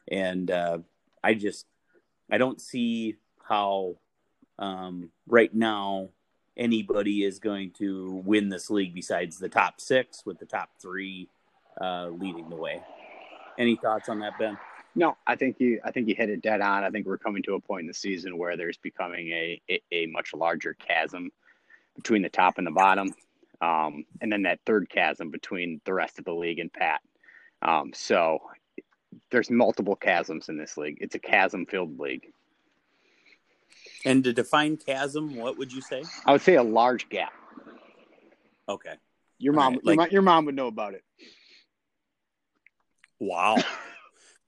and 0.08 0.50
uh, 0.50 0.80
I 1.24 1.34
just 1.34 1.66
I 2.32 2.38
don't 2.38 2.62
see 2.62 3.16
how 3.44 3.98
um, 4.60 5.10
right 5.28 5.54
now 5.54 6.10
anybody 6.58 7.24
is 7.24 7.40
going 7.40 7.72
to 7.72 8.22
win 8.26 8.50
this 8.50 8.70
league 8.70 8.94
besides 8.94 9.38
the 9.38 9.50
top 9.50 9.82
six, 9.82 10.26
with 10.26 10.40
the 10.40 10.46
top 10.46 10.70
three 10.82 11.28
uh, 11.80 12.08
leading 12.10 12.50
the 12.50 12.56
way. 12.56 12.82
Any 13.58 13.76
thoughts 13.76 14.10
on 14.10 14.20
that, 14.20 14.38
Ben? 14.40 14.58
No, 14.94 15.18
I 15.26 15.36
think 15.36 15.60
you 15.60 15.80
I 15.86 15.92
think 15.92 16.08
you 16.08 16.16
hit 16.16 16.30
it 16.30 16.42
dead 16.42 16.62
on. 16.62 16.84
I 16.84 16.90
think 16.90 17.06
we're 17.06 17.18
coming 17.18 17.44
to 17.44 17.56
a 17.56 17.60
point 17.60 17.82
in 17.82 17.88
the 17.88 17.94
season 17.94 18.38
where 18.38 18.58
there's 18.58 18.78
becoming 18.78 19.30
a 19.30 19.62
a, 19.70 19.82
a 19.92 20.06
much 20.08 20.34
larger 20.34 20.74
chasm 20.74 21.32
between 21.96 22.22
the 22.22 22.30
top 22.30 22.58
and 22.58 22.68
the 22.68 22.72
bottom, 22.72 23.14
um, 23.62 24.06
and 24.22 24.32
then 24.32 24.44
that 24.44 24.60
third 24.66 24.90
chasm 24.90 25.30
between 25.30 25.82
the 25.86 25.94
rest 25.94 26.20
of 26.20 26.26
the 26.26 26.34
league 26.34 26.60
and 26.60 26.72
Pat. 26.72 27.02
Um, 27.62 27.92
so 27.94 28.40
there's 29.32 29.50
multiple 29.50 29.98
chasms 30.02 30.50
in 30.50 30.58
this 30.58 30.78
league. 30.78 30.98
It's 31.02 31.16
a 31.16 31.20
chasm 31.20 31.66
filled 31.66 32.00
league. 32.00 32.28
And 34.06 34.24
to 34.24 34.34
define 34.34 34.78
chasm, 34.78 35.36
what 35.36 35.58
would 35.58 35.72
you 35.72 35.82
say? 35.82 36.04
I 36.26 36.32
would 36.32 36.42
say 36.42 36.56
a 36.56 36.64
large 36.64 37.10
gap. 37.10 37.34
Okay. 38.68 38.94
Your 39.38 39.54
mom, 39.54 39.74
right, 39.74 39.86
like, 39.86 39.96
your, 39.96 39.96
mom 39.96 40.12
your 40.12 40.22
mom 40.22 40.46
would 40.46 40.56
know 40.56 40.68
about 40.68 40.94
it. 40.94 41.04
Wow. 43.20 43.58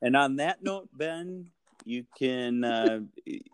And 0.05 0.17
on 0.17 0.35
that 0.35 0.61
note, 0.61 0.89
Ben, 0.91 1.47
you 1.85 2.05
can 2.19 2.65
uh, 2.65 2.99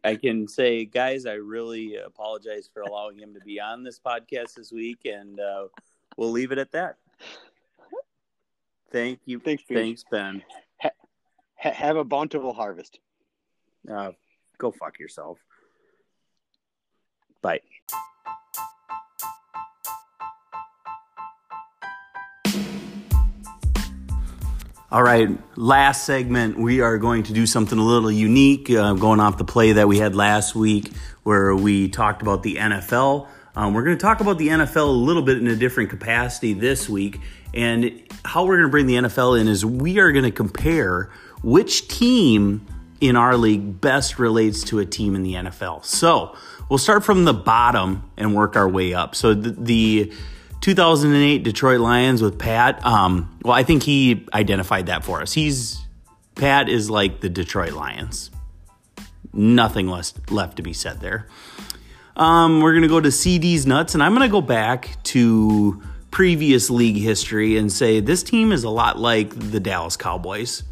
I 0.04 0.16
can 0.16 0.48
say, 0.48 0.84
guys, 0.84 1.28
I 1.28 1.34
really 1.34 1.96
apologize 1.96 2.68
for 2.74 2.82
allowing 2.82 3.20
him 3.20 3.36
to 3.36 3.40
be 3.42 3.60
on 3.60 3.84
this 3.84 4.00
podcast 4.00 4.56
this 4.56 4.72
week, 4.72 5.06
and 5.06 5.40
uh, 5.40 5.68
we'll 6.18 6.32
leave 6.32 6.52
it 6.52 6.58
at 6.58 6.72
that. 6.72 6.98
Thank 8.92 9.20
you. 9.26 9.40
Thanks, 9.40 9.64
Thanks 9.72 10.04
Ben. 10.10 10.44
Ha- 11.62 11.74
have 11.74 11.98
a 11.98 12.04
bountiful 12.04 12.54
harvest. 12.54 13.00
Uh, 13.90 14.12
go 14.58 14.72
fuck 14.72 15.00
yourself. 15.00 15.40
Bye. 17.42 17.62
All 24.92 25.04
right, 25.04 25.30
last 25.56 26.06
segment, 26.06 26.58
we 26.58 26.82
are 26.82 26.98
going 26.98 27.22
to 27.24 27.34
do 27.34 27.46
something 27.46 27.78
a 27.78 27.84
little 27.84 28.12
unique, 28.12 28.72
uh, 28.72 28.94
going 28.94 29.20
off 29.20 29.38
the 29.38 29.44
play 29.44 29.74
that 29.74 29.88
we 29.88 30.00
had 30.00 30.16
last 30.16 30.56
week 30.56 30.92
where 31.22 31.56
we 31.56 31.90
talked 31.90 32.24
about 32.24 32.42
the 32.42 32.56
NFL. 32.56 33.28
Um, 33.56 33.76
we're 33.76 33.84
going 33.84 33.96
to 33.96 34.02
talk 34.02 34.20
about 34.20 34.40
the 34.40 34.48
NFL 34.48 34.88
a 34.88 34.92
little 34.92 35.22
bit 35.22 35.38
in 35.38 35.46
a 35.48 35.56
different 35.56 35.92
capacity 35.92 36.54
this 36.54 36.90
week. 36.90 37.20
And 37.54 38.02
how 38.26 38.46
we're 38.46 38.56
going 38.58 38.68
to 38.68 38.72
bring 38.72 38.88
the 38.88 38.96
NFL 38.96 39.40
in 39.40 39.48
is 39.48 39.64
we 39.64 40.00
are 40.00 40.12
going 40.12 40.26
to 40.26 40.32
compare 40.32 41.12
which 41.42 41.88
team 41.88 42.66
in 43.02 43.16
our 43.16 43.38
league 43.38 43.80
best 43.80 44.20
relates 44.20 44.64
to 44.66 44.80
a 44.80 44.86
team 44.86 45.16
in 45.16 45.24
the 45.24 45.34
NFL. 45.34 45.86
So 45.86 46.36
we'll 46.70 46.78
start 46.80 47.04
from 47.04 47.26
the 47.26 47.34
bottom 47.34 48.10
and 48.18 48.36
work 48.36 48.56
our 48.56 48.68
way 48.68 48.94
up. 48.94 49.16
So 49.16 49.34
the, 49.34 49.52
the 49.52 50.14
2008 50.62 51.44
Detroit 51.44 51.80
Lions 51.80 52.22
with 52.22 52.38
Pat. 52.38 52.86
Um, 52.86 53.38
well, 53.44 53.54
I 53.54 53.64
think 53.64 53.84
he 53.84 54.28
identified 54.34 54.88
that 54.88 55.06
for 55.06 55.22
us. 55.22 55.34
He's 55.34 55.80
Pat 56.36 56.70
is 56.70 56.90
like 56.90 57.22
the 57.22 57.30
Detroit 57.30 57.74
Lions. 57.74 58.32
Nothing 59.34 59.88
less 59.88 60.14
left 60.30 60.58
to 60.58 60.64
be 60.64 60.74
said 60.74 61.00
there. 61.00 61.28
Um, 62.16 62.62
we're 62.62 62.74
gonna 62.74 62.88
go 62.90 63.00
to 63.00 63.12
CD's 63.12 63.66
nuts, 63.66 63.94
and 63.94 64.04
I'm 64.04 64.14
gonna 64.14 64.28
go 64.28 64.42
back 64.42 65.02
to 65.04 65.82
previous 66.12 66.70
league 66.70 66.98
history 66.98 67.58
and 67.58 67.72
say 67.72 68.00
this 68.00 68.24
team 68.24 68.52
is 68.52 68.64
a 68.64 68.70
lot 68.70 69.00
like 69.00 69.30
the 69.52 69.60
Dallas 69.60 69.96
Cowboys. 69.96 70.64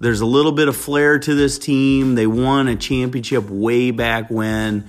There's 0.00 0.20
a 0.20 0.26
little 0.26 0.52
bit 0.52 0.68
of 0.68 0.76
flair 0.76 1.18
to 1.18 1.34
this 1.34 1.58
team. 1.58 2.14
They 2.14 2.26
won 2.26 2.68
a 2.68 2.76
championship 2.76 3.48
way 3.50 3.90
back 3.90 4.30
when. 4.30 4.88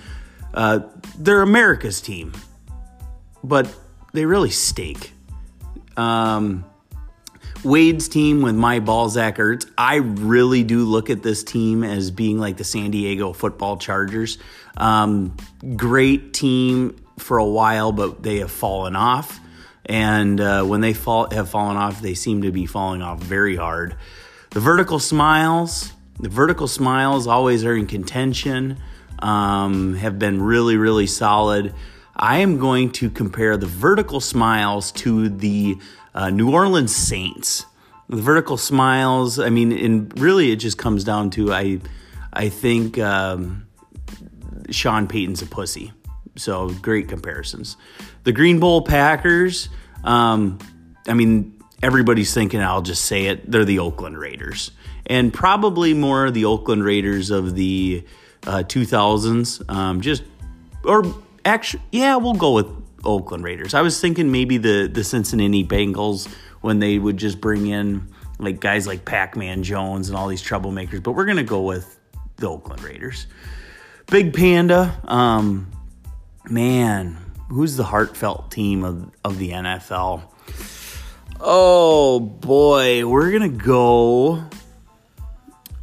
Uh, 0.53 0.81
they're 1.17 1.41
America's 1.41 2.01
team, 2.01 2.33
but 3.43 3.73
they 4.13 4.25
really 4.25 4.49
stink. 4.49 5.13
Um, 5.97 6.65
Wade's 7.63 8.07
team 8.07 8.41
with 8.41 8.55
my 8.55 8.79
ball, 8.79 9.09
Zach 9.09 9.37
Ertz, 9.37 9.69
I 9.77 9.95
really 9.95 10.63
do 10.63 10.85
look 10.85 11.09
at 11.09 11.21
this 11.21 11.43
team 11.43 11.83
as 11.83 12.09
being 12.09 12.39
like 12.39 12.55
the 12.55 12.63
San 12.63 12.91
Diego 12.91 13.33
football 13.33 13.77
Chargers. 13.77 14.37
Um, 14.77 15.35
great 15.75 16.33
team 16.33 17.03
for 17.17 17.37
a 17.37 17.45
while, 17.45 17.91
but 17.91 18.23
they 18.23 18.37
have 18.37 18.51
fallen 18.51 18.95
off. 18.95 19.41
And 19.85 20.39
uh, 20.39 20.63
when 20.63 20.79
they 20.79 20.93
fall, 20.93 21.29
have 21.31 21.49
fallen 21.49 21.75
off, 21.75 22.01
they 22.01 22.13
seem 22.13 22.43
to 22.43 22.51
be 22.51 22.65
falling 22.65 23.01
off 23.01 23.21
very 23.21 23.57
hard. 23.57 23.97
The 24.51 24.59
vertical 24.59 24.97
smiles, 24.97 25.93
the 26.19 26.29
vertical 26.29 26.67
smiles 26.67 27.27
always 27.27 27.63
are 27.63 27.75
in 27.75 27.85
contention, 27.85 28.79
um, 29.19 29.95
have 29.95 30.17
been 30.17 30.41
really, 30.41 30.75
really 30.75 31.05
solid. 31.05 31.73
I 32.15 32.39
am 32.39 32.57
going 32.57 32.91
to 32.93 33.11
compare 33.11 33.57
the 33.57 33.67
vertical 33.67 34.19
smiles 34.19 34.91
to 34.93 35.29
the 35.29 35.77
uh, 36.15 36.31
New 36.31 36.51
Orleans 36.51 36.95
Saints. 36.95 37.65
The 38.09 38.21
vertical 38.21 38.57
smiles, 38.57 39.39
I 39.39 39.51
mean, 39.51 39.71
and 39.71 40.19
really 40.19 40.51
it 40.51 40.55
just 40.55 40.79
comes 40.79 41.03
down 41.03 41.29
to 41.31 41.53
I, 41.53 41.79
I 42.33 42.49
think 42.49 42.97
um, 42.97 43.67
Sean 44.71 45.07
Payton's 45.07 45.43
a 45.43 45.45
pussy. 45.45 45.93
So 46.35 46.69
great 46.81 47.07
comparisons. 47.07 47.77
The 48.23 48.31
Green 48.31 48.59
Bowl 48.59 48.81
Packers, 48.81 49.69
um, 50.03 50.57
I 51.07 51.13
mean, 51.13 51.58
everybody's 51.81 52.33
thinking, 52.33 52.61
I'll 52.61 52.81
just 52.81 53.05
say 53.05 53.27
it, 53.27 53.49
they're 53.49 53.65
the 53.65 53.79
Oakland 53.79 54.17
Raiders. 54.17 54.71
And 55.05 55.33
probably 55.33 55.93
more 55.93 56.29
the 56.31 56.45
Oakland 56.45 56.83
Raiders 56.83 57.31
of 57.31 57.55
the 57.55 58.05
uh, 58.45 58.63
2000s. 58.63 59.69
Um, 59.69 60.01
just, 60.01 60.23
or 60.83 61.03
actually, 61.45 61.83
yeah, 61.91 62.15
we'll 62.17 62.33
go 62.33 62.53
with 62.53 62.67
Oakland 63.03 63.43
Raiders. 63.43 63.73
I 63.73 63.81
was 63.81 63.99
thinking 63.99 64.31
maybe 64.31 64.57
the, 64.57 64.89
the 64.91 65.03
Cincinnati 65.03 65.63
Bengals 65.63 66.27
when 66.61 66.79
they 66.79 66.99
would 66.99 67.17
just 67.17 67.39
bring 67.41 67.67
in 67.67 68.07
like 68.39 68.59
guys 68.59 68.87
like 68.87 69.05
Pac 69.05 69.35
Man 69.35 69.63
Jones 69.63 70.09
and 70.09 70.17
all 70.17 70.27
these 70.27 70.43
troublemakers, 70.43 71.03
but 71.03 71.11
we're 71.11 71.25
going 71.25 71.37
to 71.37 71.43
go 71.43 71.61
with 71.61 71.99
the 72.37 72.47
Oakland 72.47 72.83
Raiders. 72.83 73.27
Big 74.07 74.33
Panda, 74.33 74.99
um, 75.05 75.69
man, 76.49 77.17
who's 77.49 77.75
the 77.75 77.83
heartfelt 77.83 78.49
team 78.49 78.83
of, 78.83 79.11
of 79.23 79.37
the 79.37 79.51
NFL? 79.51 80.23
Oh 81.41 82.19
boy, 82.19 83.07
we're 83.07 83.31
gonna 83.31 83.47
go 83.47 84.43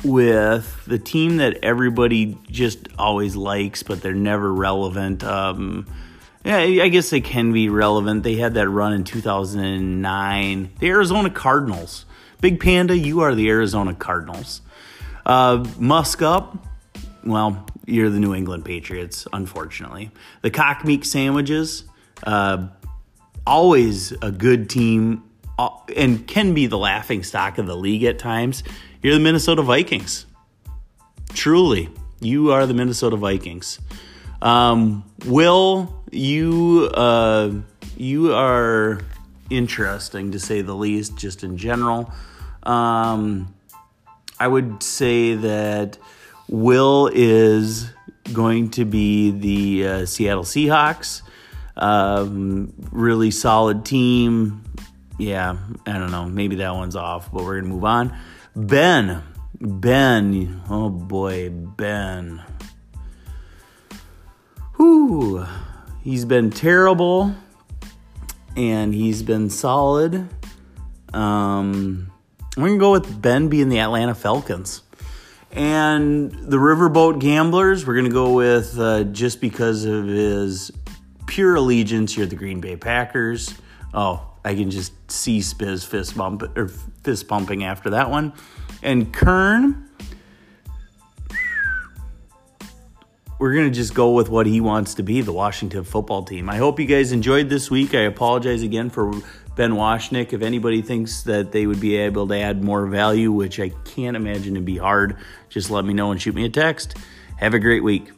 with 0.05 0.85
the 0.85 0.99
team 0.99 1.39
that 1.39 1.65
everybody 1.65 2.37
just 2.51 2.89
always 2.99 3.37
likes, 3.37 3.83
but 3.83 4.03
they're 4.03 4.13
never 4.13 4.53
relevant. 4.53 5.25
Um, 5.25 5.87
yeah, 6.45 6.59
I 6.59 6.89
guess 6.89 7.09
they 7.09 7.23
can 7.23 7.55
be 7.55 7.71
relevant. 7.71 8.23
They 8.23 8.37
had 8.37 8.53
that 8.55 8.69
run 8.69 8.93
in 8.93 9.05
2009. 9.05 10.73
The 10.79 10.89
Arizona 10.89 11.31
Cardinals. 11.31 12.05
Big 12.43 12.61
Panda, 12.61 12.97
you 12.97 13.21
are 13.21 13.35
the 13.35 13.49
Arizona 13.49 13.95
Cardinals. 13.95 14.61
Uh, 15.25 15.67
Musk 15.79 16.21
up. 16.21 16.59
Well, 17.25 17.67
you're 17.87 18.11
the 18.11 18.21
New 18.21 18.35
England 18.35 18.67
Patriots, 18.67 19.27
unfortunately. 19.33 20.11
The 20.43 20.51
cock 20.51 20.85
meat 20.85 21.07
sandwiches, 21.07 21.85
uh, 22.25 22.69
always 23.47 24.13
a 24.21 24.31
good 24.31 24.69
team 24.69 25.23
and 25.59 26.27
can 26.27 26.55
be 26.55 26.67
the 26.67 26.79
laughing 26.79 27.23
stock 27.23 27.59
of 27.59 27.67
the 27.67 27.77
league 27.77 28.05
at 28.05 28.19
times. 28.19 28.63
You're 29.03 29.15
the 29.15 29.21
Minnesota 29.21 29.63
Vikings. 29.63 30.27
Truly, 31.33 31.89
you 32.21 32.53
are 32.53 32.67
the 32.67 32.75
Minnesota 32.75 33.17
Vikings. 33.17 33.79
Um, 34.43 35.05
Will, 35.25 36.03
you 36.11 36.91
uh, 36.95 37.53
you 37.97 38.35
are 38.35 39.01
interesting 39.51 40.33
to 40.33 40.39
say 40.39 40.61
the 40.61 40.75
least, 40.75 41.17
just 41.17 41.45
in 41.45 41.57
general. 41.57 42.13
Um, 42.63 43.55
I 44.39 44.49
would 44.49 44.83
say 44.83 45.35
that 45.35 45.99
Will 46.49 47.11
is 47.13 47.91
going 48.33 48.71
to 48.71 48.85
be 48.85 49.31
the 49.31 49.89
uh, 49.89 50.07
Seattle 50.07 50.45
Seahawks. 50.45 51.23
Um, 51.77 52.73
really 52.91 53.31
solid 53.31 53.85
team. 53.85 54.63
Yeah, 55.19 55.57
I 55.87 55.93
don't 55.93 56.11
know. 56.11 56.27
Maybe 56.27 56.57
that 56.57 56.75
one's 56.75 56.97
off, 56.97 57.33
but 57.33 57.45
we're 57.45 57.61
going 57.61 57.65
to 57.65 57.71
move 57.71 57.85
on. 57.85 58.17
Ben. 58.55 59.23
Ben. 59.61 60.63
Oh 60.69 60.91
boy, 60.91 61.51
Ben. 61.51 62.43
Whew. 64.77 65.47
He's 66.03 66.25
been 66.25 66.51
terrible 66.51 67.35
and 68.57 68.95
he's 68.95 69.23
been 69.23 69.51
solid. 69.51 70.29
Um, 71.13 72.11
we're 72.57 72.69
going 72.69 72.79
to 72.79 72.81
go 72.81 72.93
with 72.93 73.23
Ben 73.23 73.49
being 73.49 73.69
the 73.69 73.81
Atlanta 73.81 74.15
Falcons. 74.15 74.83
And 75.53 76.31
the 76.31 76.59
Riverboat 76.59 77.19
Gamblers, 77.19 77.87
we're 77.87 77.95
going 77.95 78.05
to 78.05 78.11
go 78.11 78.35
with 78.35 78.79
uh, 78.79 79.05
just 79.05 79.41
because 79.41 79.85
of 79.85 80.07
his 80.07 80.71
pure 81.27 81.55
allegiance, 81.55 82.17
you're 82.17 82.27
the 82.27 82.37
Green 82.37 82.61
Bay 82.61 82.77
Packers. 82.77 83.55
Oh, 83.95 84.27
I 84.47 84.55
can 84.55 84.71
just 84.71 84.93
see 85.11 85.41
Spiz 85.41 85.85
fist 85.85 86.17
bump 86.17 86.57
or 86.57 86.69
fist 87.03 87.27
pumping 87.27 87.65
after 87.65 87.91
that 87.91 88.11
one. 88.11 88.33
And 88.81 89.13
Kern, 89.13 89.91
we're 93.41 93.55
going 93.55 93.65
to 93.65 93.75
just 93.75 93.93
go 93.93 94.13
with 94.13 94.29
what 94.29 94.47
he 94.47 94.61
wants 94.61 94.95
to 94.95 95.03
be 95.03 95.21
the 95.21 95.33
Washington 95.33 95.83
football 95.83 96.23
team. 96.23 96.49
I 96.49 96.59
hope 96.59 96.79
you 96.79 96.87
guys 96.87 97.11
enjoyed 97.11 97.49
this 97.49 97.73
week. 97.73 97.93
I 97.93 98.03
apologize 98.03 98.63
again 98.63 98.89
for 98.89 99.11
Ben 99.57 99.73
Washnick. 99.73 100.33
If 100.33 100.43
anybody 100.43 100.81
thinks 100.81 101.25
that 101.25 101.51
they 101.51 101.67
would 101.67 101.81
be 101.81 101.97
able 101.97 102.29
to 102.29 102.39
add 102.39 102.63
more 102.63 102.87
value, 102.87 103.33
which 103.33 103.59
I 103.59 103.71
can't 103.85 104.17
imagine 104.17 104.55
to 104.55 104.61
be 104.61 104.77
hard, 104.77 105.17
just 105.49 105.71
let 105.71 105.85
me 105.85 105.93
know 105.93 106.13
and 106.13 106.23
shoot 106.23 106.37
me 106.37 106.45
a 106.45 106.49
text. 106.49 106.97
Have 107.39 107.53
a 107.53 107.59
great 107.59 107.83
week. 107.83 108.13